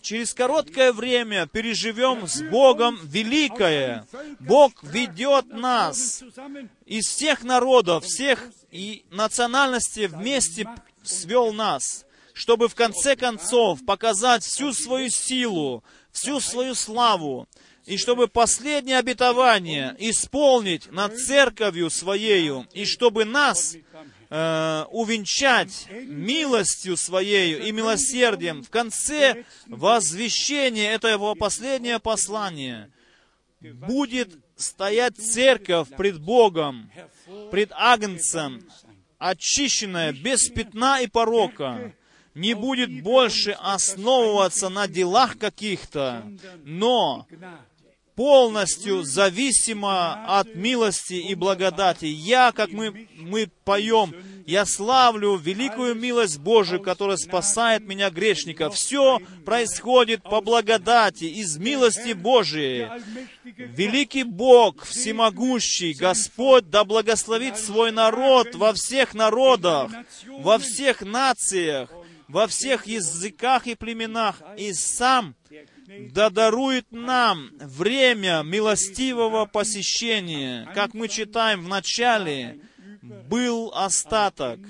[0.00, 4.06] через короткое время переживем с Богом великое.
[4.40, 6.22] Бог ведет нас
[6.86, 10.66] из всех народов, всех и национальностей вместе
[11.02, 12.04] свел нас
[12.34, 17.48] чтобы в конце концов показать всю свою силу, всю свою славу,
[17.84, 23.76] и чтобы последнее обетование исполнить над церковью Своею, и чтобы нас
[24.30, 32.90] э, увенчать милостью Своею и милосердием в конце возвещения этого последнего послания
[33.60, 36.90] будет стоять церковь пред Богом,
[37.50, 38.64] пред Агнцем,
[39.18, 41.92] очищенная, без пятна и порока,
[42.34, 46.24] не будет больше основываться на делах каких-то,
[46.64, 47.26] но
[48.14, 52.04] полностью зависимо от милости и благодати.
[52.04, 54.14] Я, как мы, мы поем,
[54.46, 58.70] я славлю великую милость Божию, которая спасает меня грешника.
[58.70, 62.88] Все происходит по благодати, из милости Божией.
[63.44, 69.90] Великий Бог, всемогущий, Господь, да благословит свой народ во всех народах,
[70.26, 71.90] во всех нациях,
[72.32, 75.34] во всех языках и племенах, и сам
[76.12, 80.66] да дарует нам время милостивого посещения.
[80.74, 82.60] Как мы читаем в начале,
[83.02, 84.60] был остаток,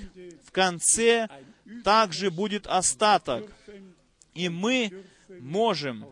[0.45, 1.29] в конце
[1.85, 3.49] также будет остаток.
[4.33, 4.91] И мы
[5.39, 6.05] можем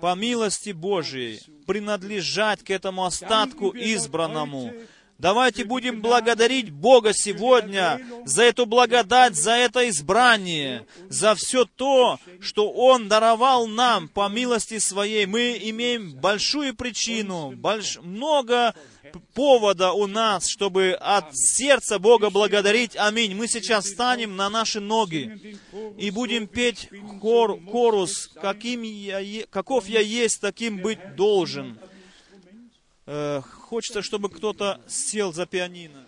[0.00, 4.72] по милости Божией принадлежать к этому остатку избранному,
[5.18, 12.70] Давайте будем благодарить Бога сегодня за эту благодать, за это избрание, за все то, что
[12.70, 15.26] Он даровал нам по милости Своей.
[15.26, 17.98] Мы имеем большую причину, больш...
[18.02, 18.74] много
[19.34, 22.96] повода у нас, чтобы от сердца Бога благодарить.
[22.96, 23.34] Аминь.
[23.34, 25.58] Мы сейчас встанем на наши ноги
[25.98, 26.88] и будем петь
[27.20, 31.78] хор, хорус, каким я, каков я есть, таким быть должен.
[33.06, 36.03] Э, хочется, чтобы кто-то сел за пианино.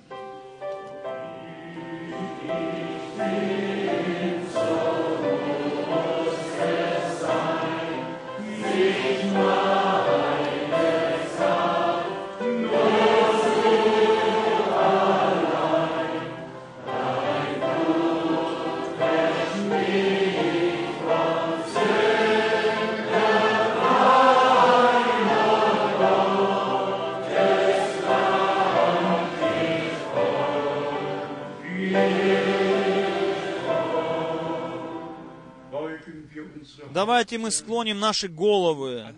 [36.96, 39.14] Давайте мы склоним наши головы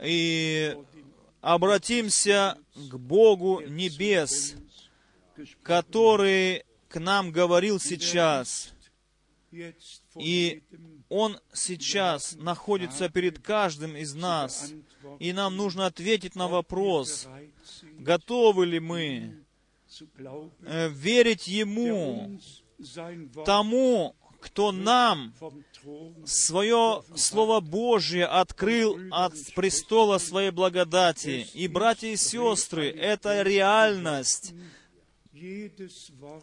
[0.00, 0.76] и
[1.40, 4.54] обратимся к Богу небес,
[5.64, 8.72] который к нам говорил сейчас.
[10.14, 10.62] И
[11.08, 14.72] Он сейчас находится перед каждым из нас.
[15.18, 17.26] И нам нужно ответить на вопрос,
[17.98, 19.44] готовы ли мы
[20.64, 22.38] э, верить Ему,
[23.44, 25.34] тому, кто нам
[26.24, 31.46] свое Слово Божье открыл от престола своей благодати.
[31.54, 34.54] И, братья и сестры, это реальность.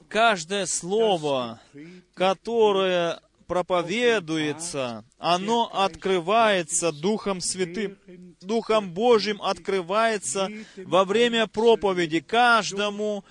[0.08, 1.60] Каждое слово,
[2.14, 7.98] которое проповедуется, оно открывается Духом Святым,
[8.42, 13.24] Духом Божьим открывается во время проповеди каждому,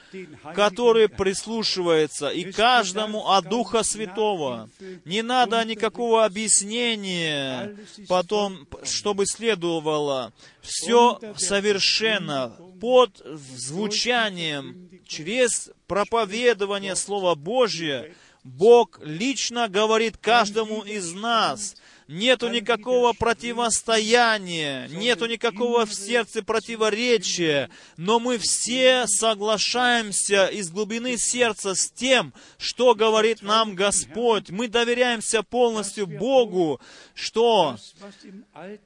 [0.54, 4.68] который прислушивается, и каждому от Духа Святого.
[5.04, 7.76] Не надо никакого объяснения
[8.08, 10.32] потом, чтобы следовало.
[10.62, 18.14] Все совершенно под звучанием, через проповедование Слова Божия,
[18.44, 21.76] Бог лично говорит каждому из нас.
[22.06, 31.74] Нету никакого противостояния, нету никакого в сердце противоречия, но мы все соглашаемся из глубины сердца
[31.74, 34.50] с тем, что говорит нам Господь.
[34.50, 36.78] Мы доверяемся полностью Богу,
[37.14, 37.78] что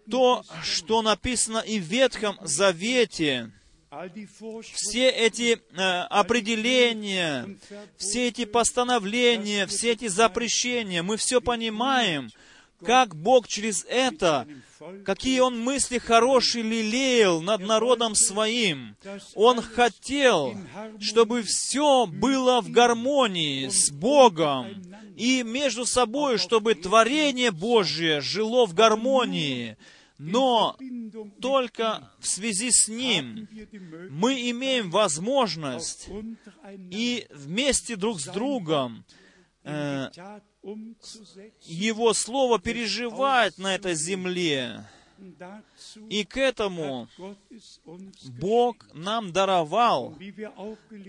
[0.09, 3.51] то, что написано и в Ветхом Завете,
[4.75, 7.59] все эти э, определения,
[7.97, 12.31] все эти постановления, все эти запрещения, мы все понимаем,
[12.85, 14.47] как Бог через это,
[15.05, 18.97] какие Он мысли хорошие лелеял над народом Своим.
[19.35, 20.57] Он хотел,
[21.01, 24.83] чтобы все было в гармонии с Богом
[25.17, 29.77] и между собой, чтобы творение Божье жило в гармонии.
[30.19, 30.77] Но
[31.41, 33.49] только в связи с Ним
[34.11, 36.09] мы имеем возможность
[36.91, 39.05] и вместе друг с другом
[39.63, 40.11] э,
[41.63, 44.85] Его Слово переживать на этой земле.
[46.09, 47.09] И к этому
[48.41, 50.17] Бог нам даровал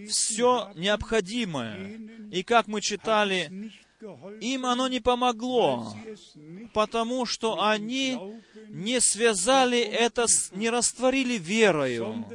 [0.08, 2.00] все необходимое.
[2.32, 3.72] И как мы читали,
[4.42, 5.94] им оно не помогло,
[6.74, 8.20] потому что они
[8.70, 12.26] не связали это, не растворили верою,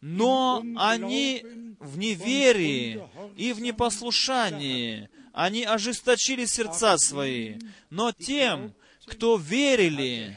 [0.00, 1.44] но они
[1.78, 3.02] в неверии
[3.36, 7.58] и в непослушании, они ожесточили сердца свои.
[7.90, 8.72] Но тем,
[9.06, 10.36] кто верили,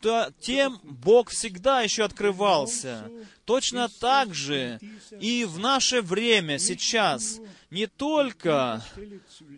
[0.00, 3.10] то тем Бог всегда еще открывался.
[3.44, 4.78] Точно так же
[5.18, 7.40] и в наше время сейчас
[7.70, 8.82] не только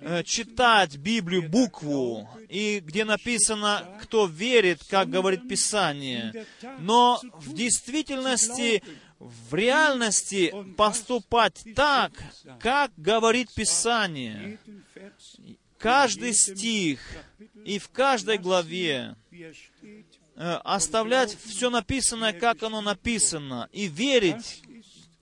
[0.01, 6.47] э, читать Библию букву, и где написано, кто верит, как говорит Писание,
[6.78, 8.82] но в действительности,
[9.19, 12.12] в реальности поступать так,
[12.60, 14.59] как говорит Писание.
[15.78, 17.01] Каждый стих
[17.64, 19.16] и в каждой главе
[20.37, 24.63] оставлять все написанное, как оно написано, и верить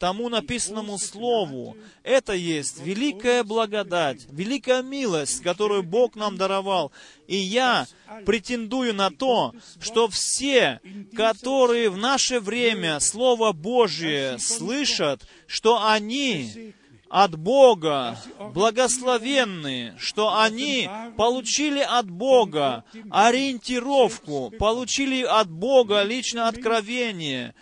[0.01, 1.77] тому написанному Слову.
[2.03, 6.91] Это есть великая благодать, великая милость, которую Бог нам даровал.
[7.29, 7.87] И я
[8.25, 10.81] претендую на то, что все,
[11.15, 16.75] которые в наше время Слово Божие слышат, что они
[17.11, 18.17] от Бога,
[18.55, 27.53] благословенные, что они получили от Бога ориентировку, получили от Бога личное откровение.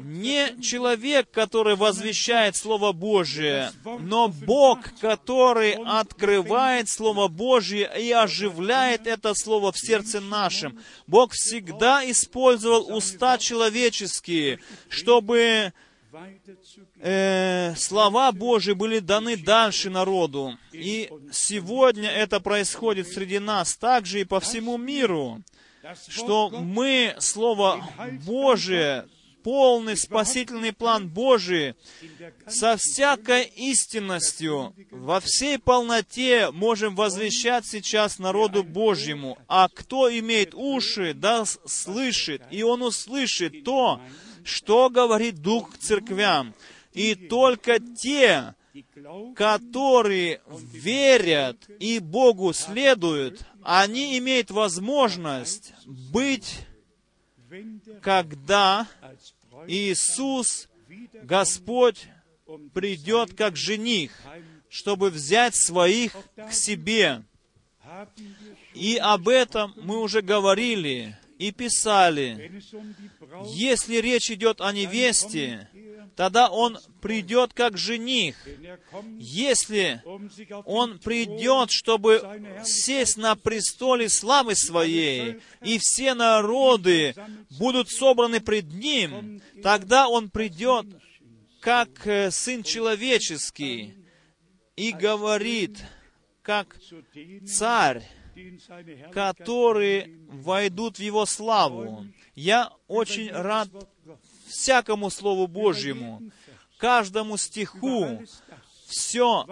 [0.00, 9.34] Не человек, который возвещает Слово Божие, но Бог, который открывает Слово Божие и оживляет это
[9.34, 10.80] Слово в сердце нашем.
[11.06, 14.58] Бог всегда использовал уста человеческие,
[14.88, 15.74] чтобы
[17.00, 20.56] э, слова Божьи были даны дальше народу.
[20.72, 25.42] И сегодня это происходит среди нас, также и по всему миру,
[26.08, 27.84] что мы Слово
[28.24, 29.06] Божие,
[29.42, 31.74] полный спасительный план Божий,
[32.46, 39.38] со всякой истинностью, во всей полноте можем возвещать сейчас народу Божьему.
[39.46, 44.00] А кто имеет уши, да слышит, и он услышит то,
[44.44, 46.54] что говорит Дух к церквям.
[46.92, 48.54] И только те,
[49.34, 50.40] которые
[50.72, 56.60] верят и Богу следуют, они имеют возможность быть,
[58.02, 58.86] когда
[59.66, 60.68] Иисус,
[61.22, 62.06] Господь,
[62.72, 64.12] придет как жених,
[64.68, 67.22] чтобы взять своих к себе.
[68.74, 72.62] И об этом мы уже говорили и писали,
[73.46, 75.68] если речь идет о невесте,
[76.16, 78.36] тогда он придет как жених.
[79.18, 80.02] Если
[80.64, 82.22] он придет, чтобы
[82.64, 87.14] сесть на престоле славы своей, и все народы
[87.58, 90.86] будут собраны пред ним, тогда он придет
[91.60, 93.94] как э, Сын Человеческий
[94.76, 95.78] и говорит,
[96.42, 96.76] как
[97.46, 98.02] Царь,
[99.12, 102.06] которые войдут в Его славу.
[102.34, 103.68] Я очень рад
[104.46, 106.22] всякому Слову Божьему,
[106.78, 108.22] каждому стиху,
[108.86, 109.46] все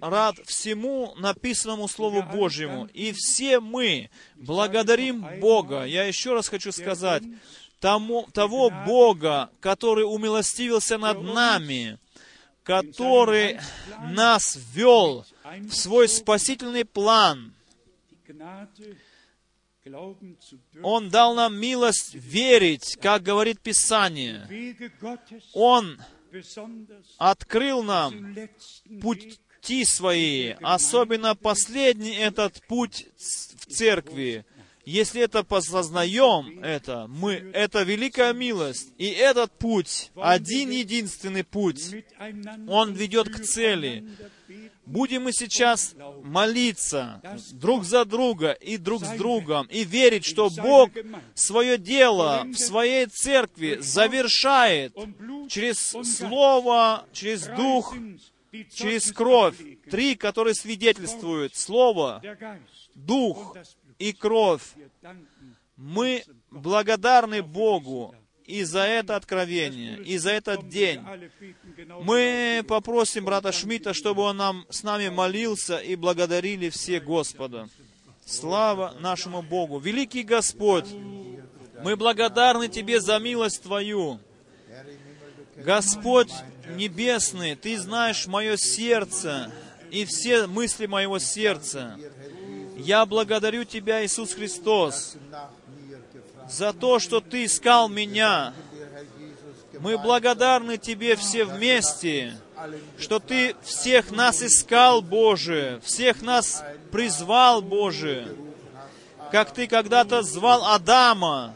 [0.00, 2.86] рад всему написанному Слову Божьему.
[2.92, 5.84] И все мы благодарим Бога.
[5.84, 7.22] Я еще раз хочу сказать,
[7.80, 11.98] тому, того Бога, который умилостивился над нами,
[12.62, 13.58] который
[14.12, 17.54] нас ввел в свой спасительный план,
[20.82, 24.46] он дал нам милость верить, как говорит Писание.
[25.54, 25.98] Он
[27.18, 28.36] открыл нам
[29.00, 34.44] пути свои, особенно последний этот путь в церкви.
[34.84, 38.92] Если это посознаем, это мы, это великая милость.
[38.98, 41.94] И этот путь, один единственный путь,
[42.68, 44.08] он ведет к цели
[44.86, 47.20] Будем мы сейчас молиться
[47.52, 50.90] друг за друга и друг с другом и верить, что Бог
[51.34, 54.94] свое дело в своей церкви завершает
[55.48, 57.94] через Слово, через Дух,
[58.72, 59.56] через кровь.
[59.90, 61.54] Три, которые свидетельствуют.
[61.54, 62.22] Слово,
[62.94, 63.56] Дух
[63.98, 64.62] и кровь.
[65.76, 68.14] Мы благодарны Богу
[68.50, 71.00] и за это откровение, и за этот день.
[72.02, 77.68] Мы попросим брата Шмидта, чтобы он нам, с нами молился и благодарили все Господа.
[78.26, 79.78] Слава нашему Богу!
[79.78, 80.86] Великий Господь,
[81.82, 84.18] мы благодарны Тебе за милость Твою.
[85.56, 86.32] Господь
[86.76, 89.52] Небесный, Ты знаешь мое сердце
[89.90, 91.98] и все мысли моего сердца.
[92.76, 95.16] Я благодарю Тебя, Иисус Христос,
[96.50, 98.52] за то, что Ты искал меня.
[99.78, 102.36] Мы благодарны Тебе все вместе,
[102.98, 108.36] что Ты всех нас искал, Боже, всех нас призвал, Боже.
[109.30, 111.54] Как Ты когда-то звал Адама,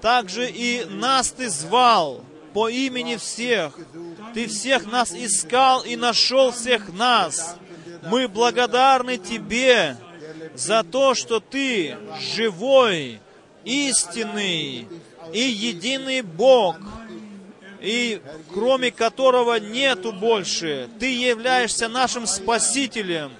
[0.00, 2.24] так же и нас Ты звал
[2.54, 3.76] по имени всех.
[4.34, 7.56] Ты всех нас искал и нашел всех нас.
[8.04, 9.96] Мы благодарны Тебе
[10.54, 13.20] за то, что Ты живой,
[13.64, 14.88] истинный
[15.32, 16.76] и единый Бог,
[17.80, 18.20] и
[18.52, 20.88] кроме которого нету больше.
[21.00, 23.32] Ты являешься нашим Спасителем,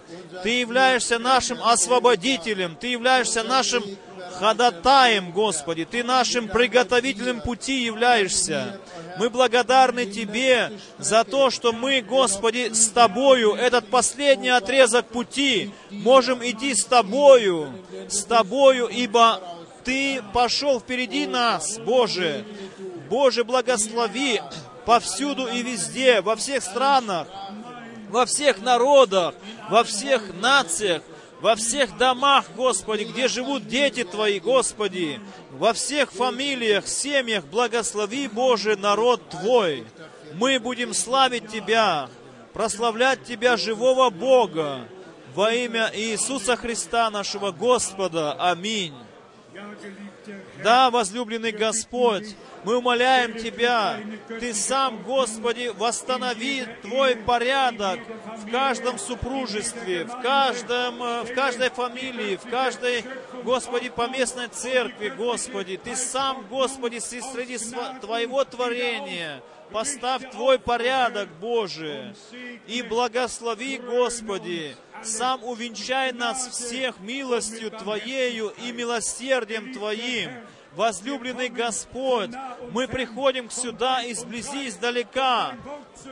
[0.42, 3.84] Ты являешься нашим Освободителем, Ты являешься нашим
[4.32, 8.80] ходатаем, Господи, Ты нашим приготовителем пути являешься.
[9.18, 16.44] Мы благодарны Тебе за то, что мы, Господи, с Тобою, этот последний отрезок пути, можем
[16.44, 17.72] идти с Тобою,
[18.08, 19.40] с Тобою, ибо
[19.84, 22.44] Ты пошел впереди нас, Боже.
[23.08, 24.40] Боже, благослови
[24.86, 27.28] повсюду и везде, во всех странах,
[28.08, 29.34] во всех народах,
[29.70, 31.02] во всех нациях,
[31.40, 38.76] во всех домах, Господи, где живут дети Твои, Господи, во всех фамилиях, семьях, благослови, Боже,
[38.76, 39.84] народ Твой.
[40.34, 42.08] Мы будем славить Тебя,
[42.52, 44.86] прославлять Тебя, живого Бога,
[45.34, 48.34] во имя Иисуса Христа, нашего Господа.
[48.34, 48.94] Аминь.
[50.62, 52.34] Да, возлюбленный Господь,
[52.64, 58.00] мы умоляем Тебя, Ты сам, Господи, восстанови Твой порядок
[58.38, 63.04] в каждом супружестве, в, каждом, э, в каждой фамилии, в каждой,
[63.42, 65.76] Господи, поместной церкви, Господи.
[65.82, 67.58] Ты сам, Господи, среди
[68.00, 69.42] Твоего творения
[69.72, 72.14] поставь Твой порядок, Боже,
[72.66, 80.30] и благослови, Господи, сам увенчай нас всех милостью Твоею и милосердием Твоим,
[80.74, 82.30] Возлюбленный Господь,
[82.70, 85.56] мы приходим сюда изблизи, издалека,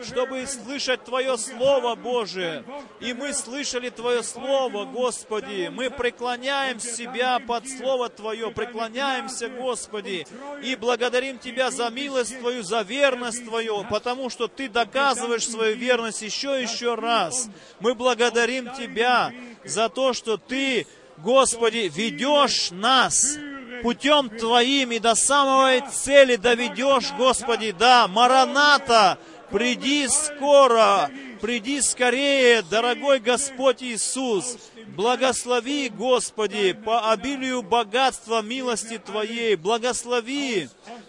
[0.02, 2.62] чтобы слышать Твое Слово, Божие.
[3.00, 5.70] И мы слышали Твое Слово, Господи.
[5.72, 10.26] Мы преклоняем себя под Слово Твое, преклоняемся, Господи,
[10.62, 16.20] и благодарим Тебя за милость Твою, за верность Твою, потому что Ты доказываешь свою верность
[16.20, 17.48] еще и еще раз.
[17.80, 19.32] Мы благодарим Тебя
[19.64, 23.38] за то, что Ты, Господи, ведешь нас
[23.82, 29.18] путем Твоим и до самой цели доведешь, Господи, да, Мараната,
[29.50, 34.56] приди скоро, приди скорее, дорогой Господь Иисус,
[34.88, 40.68] благослови, Господи, по обилию богатства милости Твоей, благослови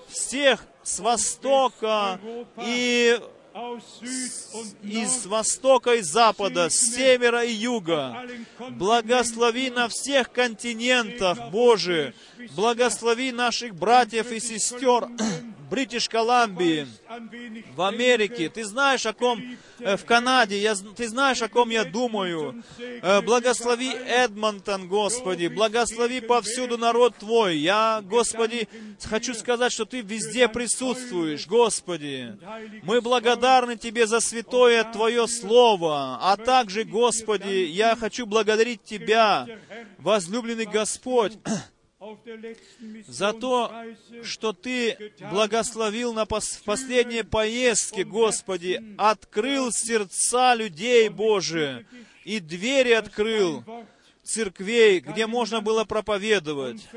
[0.10, 2.20] всех с востока
[2.66, 3.20] и
[4.84, 8.26] из востока и запада, с севера и юга.
[8.70, 12.14] Благослови на всех континентах, Боже.
[12.56, 15.08] Благослови наших братьев и сестер
[15.72, 16.86] Бритиш Колумбии,
[17.78, 18.50] в Америке.
[18.50, 19.42] Ты знаешь, о ком
[19.80, 22.62] э, в Канаде, я, ты знаешь, о ком я думаю.
[22.78, 27.58] Э, благослови Эдмонтон, Господи, благослови повсюду народ Твой.
[27.58, 28.68] Я, Господи,
[29.02, 32.38] хочу сказать, что Ты везде присутствуешь, Господи.
[32.84, 39.48] Мы благодарны Тебе за святое Твое Слово, а также, Господи, я хочу благодарить Тебя,
[40.00, 41.38] возлюбленный Господь,
[43.08, 43.72] за то,
[44.24, 51.86] что Ты благословил на пос последней поездке, Господи, открыл сердца людей, Боже,
[52.24, 53.64] и двери открыл
[54.24, 56.88] церквей, где можно было проповедовать.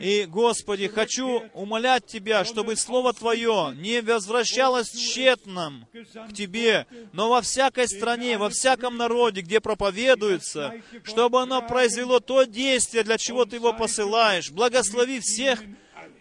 [0.00, 5.86] И, Господи, хочу умолять Тебя, чтобы Слово Твое не возвращалось тщетным
[6.28, 12.44] к Тебе, но во всякой стране, во всяком народе, где проповедуется, чтобы оно произвело то
[12.44, 14.50] действие, для чего Ты его посылаешь.
[14.50, 15.62] Благослови всех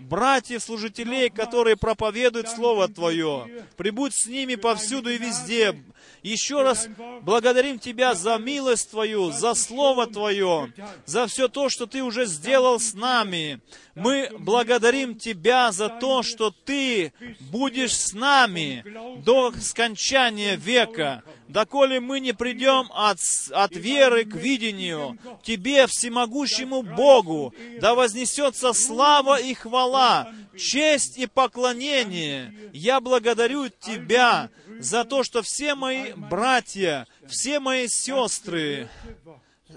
[0.10, 3.66] братьев-служителей, которые проповедуют Слово Твое.
[3.78, 5.76] Прибудь с ними повсюду и везде.
[6.22, 6.88] Еще раз
[7.22, 10.74] благодарим Тебя за милость Твою, за Слово Твое,
[11.06, 13.60] за все то, что Ты уже сделал с нами.
[13.96, 17.12] Мы благодарим Тебя за то, что Ты
[17.52, 18.86] будешь с нами
[19.24, 23.20] до скончания века, доколе мы не придем от,
[23.52, 32.54] от веры к видению, Тебе, всемогущему Богу, да вознесется слава и хвала, честь и поклонение.
[32.74, 34.50] Я благодарю Тебя
[34.80, 38.90] за то, что все мои братья, все мои сестры,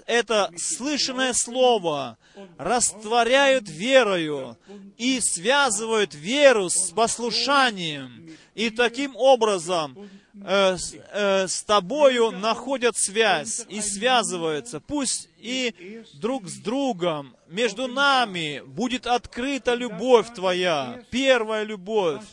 [0.05, 2.17] это слышанное слово
[2.57, 4.57] растворяют верою
[4.97, 8.29] и связывают веру с послушанием.
[8.55, 10.09] И таким образом
[10.43, 14.79] э, с, э, с тобою находят связь и связываются.
[14.79, 22.23] Пусть и друг с другом, между нами будет открыта любовь Твоя, первая любовь.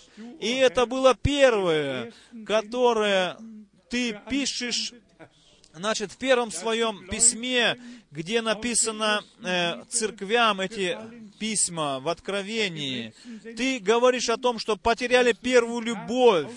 [0.41, 2.13] И это было первое,
[2.45, 3.37] которое
[3.91, 4.93] Ты пишешь
[5.77, 7.77] Значит, в первом своем письме,
[8.13, 10.97] где написано э, церквям эти
[11.41, 13.13] письма в Откровении,
[13.57, 16.53] ты говоришь о том, что потеряли первую любовь.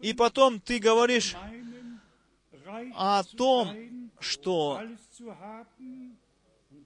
[0.00, 1.34] И потом ты говоришь
[2.94, 4.80] о том, что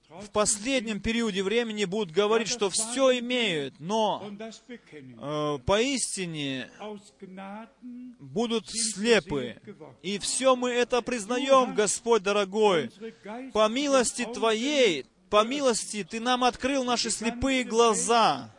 [0.09, 4.31] в последнем периоде времени будут говорить, что все имеют, но
[4.81, 6.71] э, поистине
[8.19, 9.61] будут слепы.
[10.01, 12.91] И все мы это признаем, Господь дорогой.
[13.53, 18.51] По милости Твоей, по милости Ты нам открыл наши слепые глаза.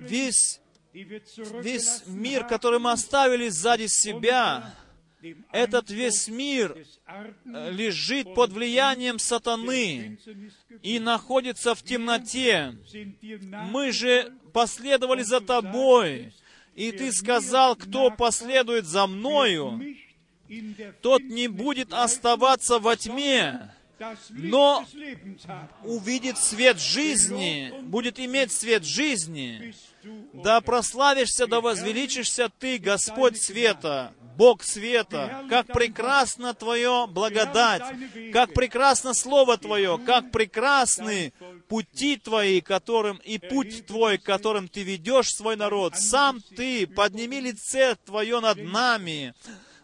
[0.00, 0.60] Весь,
[0.92, 4.74] весь мир, который мы оставили сзади себя,
[5.52, 10.18] этот весь мир э, лежит под влиянием сатаны
[10.82, 12.76] и находится в темноте.
[13.70, 16.34] Мы же последовали за тобой,
[16.74, 19.80] и ты сказал, кто последует за мною,
[21.00, 23.72] тот не будет оставаться во тьме,
[24.30, 24.84] но
[25.84, 29.72] увидит свет жизни, будет иметь свет жизни.
[30.32, 37.82] Да прославишься, да возвеличишься Ты, Господь света, Бог света, как прекрасна Твое благодать,
[38.32, 41.32] как прекрасно Слово Твое, как прекрасны
[41.68, 45.96] пути Твои, которым и путь Твой, которым Ты ведешь свой народ.
[45.96, 49.34] Сам Ты подними лице Твое над нами,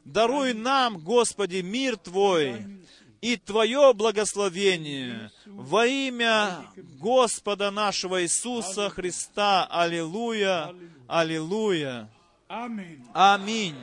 [0.04, 2.64] даруй нам, Господи, мир Твой
[3.20, 6.66] и Твое благословение во имя
[7.00, 9.66] Господа нашего Иисуса Христа.
[9.70, 10.74] Аллилуйя,
[11.06, 12.08] аллилуйя.
[12.48, 13.76] Аминь.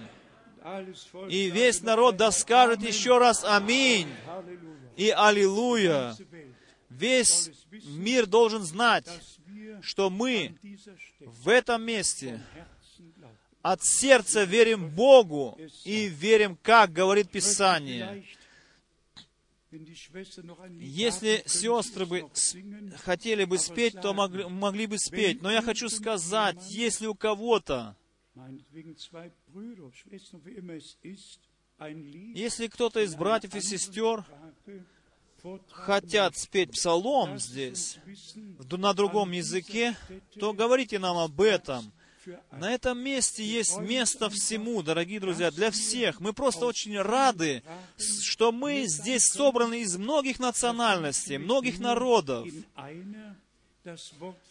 [1.30, 4.10] И весь народ да скажет еще раз Аминь
[4.95, 6.16] и Аллилуйя.
[6.90, 9.07] Весь мир должен знать,
[9.82, 10.56] что мы
[11.20, 12.41] в этом месте
[13.62, 18.24] от сердца верим Богу и верим, как говорит Писание.
[20.80, 22.30] Если сестры бы
[23.03, 25.41] хотели бы спеть, то могли, могли бы спеть.
[25.41, 27.95] Но я хочу сказать, если у кого-то
[32.34, 34.26] если кто-то из братьев и сестер
[35.72, 37.97] хотят спеть псалом здесь,
[38.72, 39.95] на другом языке,
[40.39, 41.91] то говорите нам об этом.
[42.52, 46.19] На этом месте есть место всему, дорогие друзья, для всех.
[46.19, 47.64] Мы просто очень рады,
[47.97, 52.47] что мы здесь собраны из многих национальностей, многих народов.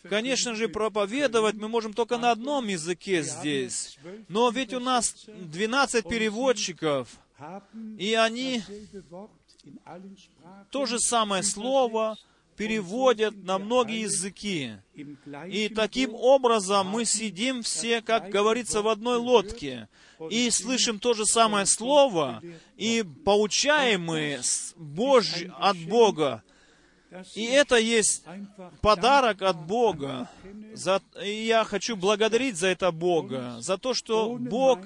[0.09, 3.99] Конечно же, проповедовать мы можем только на одном языке здесь.
[4.29, 7.09] Но ведь у нас 12 переводчиков,
[7.99, 8.63] и они
[10.71, 12.17] то же самое слово
[12.57, 14.73] переводят на многие языки.
[15.49, 19.89] И таким образом мы сидим все, как говорится, в одной лодке,
[20.31, 22.43] и слышим то же самое слово,
[22.77, 24.41] и поучаем мы
[24.77, 26.43] Божь, от Бога,
[27.35, 28.25] и это есть
[28.81, 30.29] подарок от Бога.
[30.73, 34.81] За, и я хочу благодарить за это Бога, за то, что Бог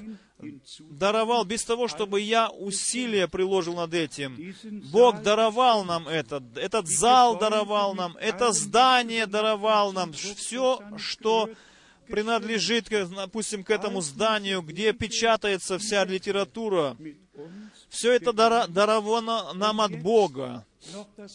[0.79, 4.55] даровал, без того, чтобы я усилия приложил над этим.
[4.93, 11.51] Бог даровал нам это, этот зал даровал нам, это здание даровал нам, все, что
[12.09, 16.97] принадлежит, допустим, к этому зданию, где печатается вся литература.
[17.89, 20.65] Все это даровано нам от Бога.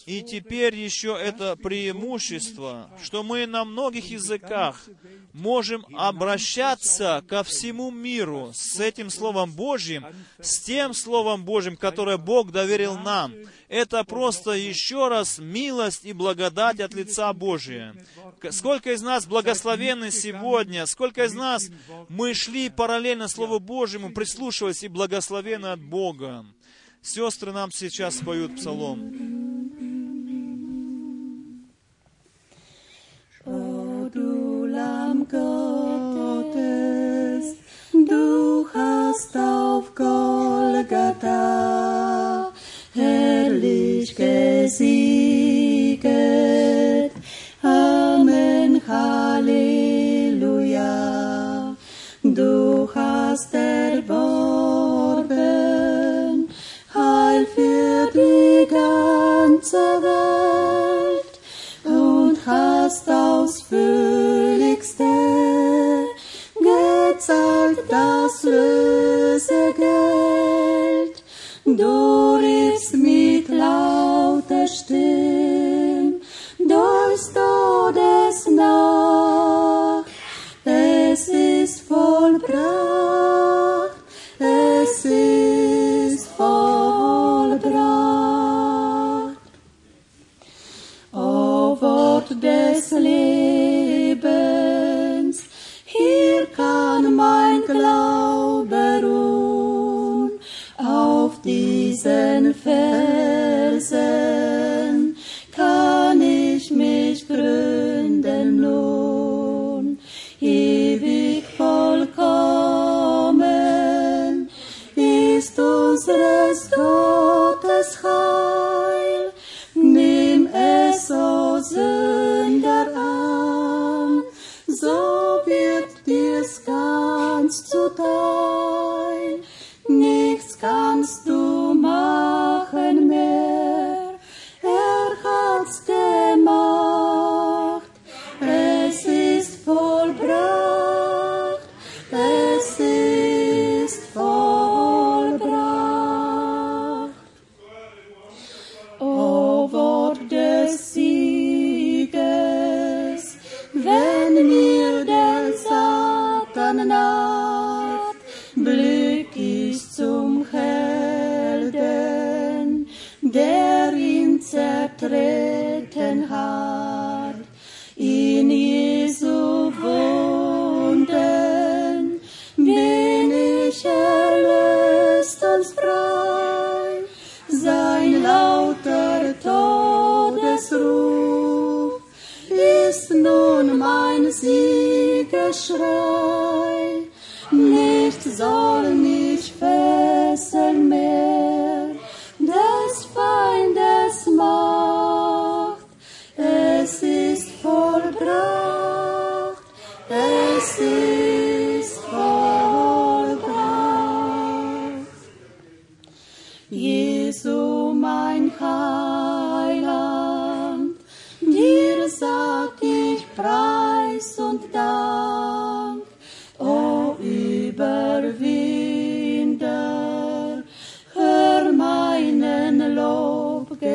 [0.05, 4.87] И теперь еще это преимущество, что мы на многих языках
[5.33, 10.05] можем обращаться ко всему миру с этим Словом Божьим,
[10.39, 13.33] с тем Словом Божьим, которое Бог доверил нам.
[13.67, 17.95] Это просто еще раз милость и благодать от лица Божия.
[18.51, 21.69] Сколько из нас благословенны сегодня, сколько из нас
[22.07, 26.45] мы шли параллельно Слову Божьему, прислушиваясь и благословены от Бога.
[27.03, 29.33] Сестры нам сейчас поют псалом.
[42.95, 45.03] Herrlich gesieget.
[63.01, 64.32] those food.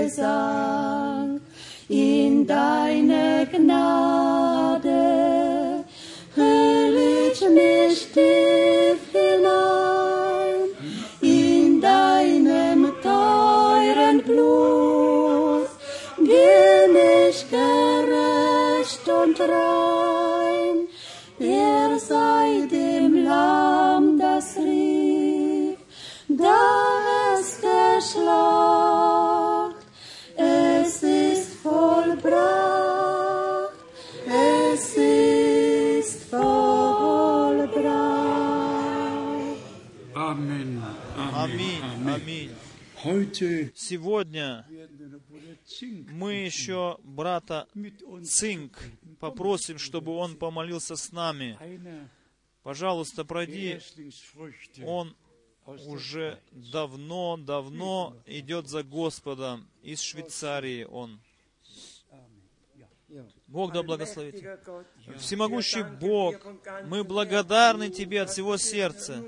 [0.09, 1.40] Lobgesang
[1.89, 4.18] in deine Gnade,
[43.74, 44.66] Сегодня
[46.10, 47.68] мы еще брата
[48.24, 48.82] Цинк
[49.20, 51.58] попросим, чтобы он помолился с нами.
[52.62, 53.78] Пожалуйста, пройди.
[54.84, 55.16] Он
[55.86, 56.70] уже Schweiz.
[56.70, 59.68] давно-давно идет за Господом.
[59.82, 61.20] Из Швейцарии он.
[63.47, 64.44] Бог да благословит.
[65.18, 66.35] Всемогущий Бог,
[66.85, 69.24] мы благодарны Тебе от всего сердца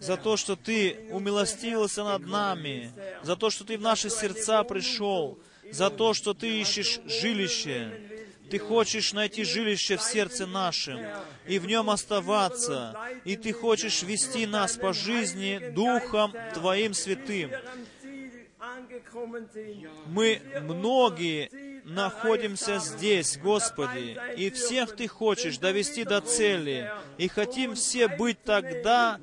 [0.00, 2.90] за то, что Ты умилостивился над нами,
[3.22, 5.38] за то, что Ты в наши сердца пришел,
[5.70, 8.24] за то, что Ты ищешь жилище.
[8.50, 11.00] Ты хочешь найти жилище в сердце нашем
[11.46, 17.52] и в нем оставаться, и Ты хочешь вести нас по жизни Духом Твоим Святым.
[20.06, 28.08] Мы многие находимся здесь, Господи, и всех Ты хочешь довести до цели, и хотим все
[28.08, 29.18] быть тогда,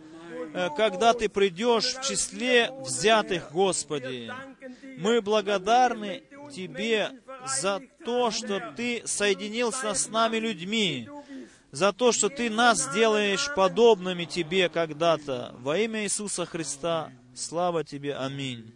[0.54, 4.32] э, когда Ты придешь в числе взятых, Господи.
[4.98, 6.24] Мы благодарны
[6.54, 7.12] Тебе
[7.46, 11.10] за то, что Ты соединился с нами людьми,
[11.72, 15.56] за то, что Ты нас делаешь подобными Тебе когда-то.
[15.60, 18.74] Во имя Иисуса Христа, слава Тебе, аминь.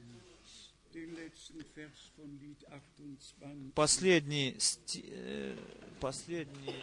[3.74, 5.56] Последний, сти- э,
[6.00, 6.76] последний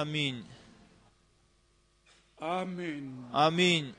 [0.00, 0.46] Аминь.
[3.34, 3.94] Аминь.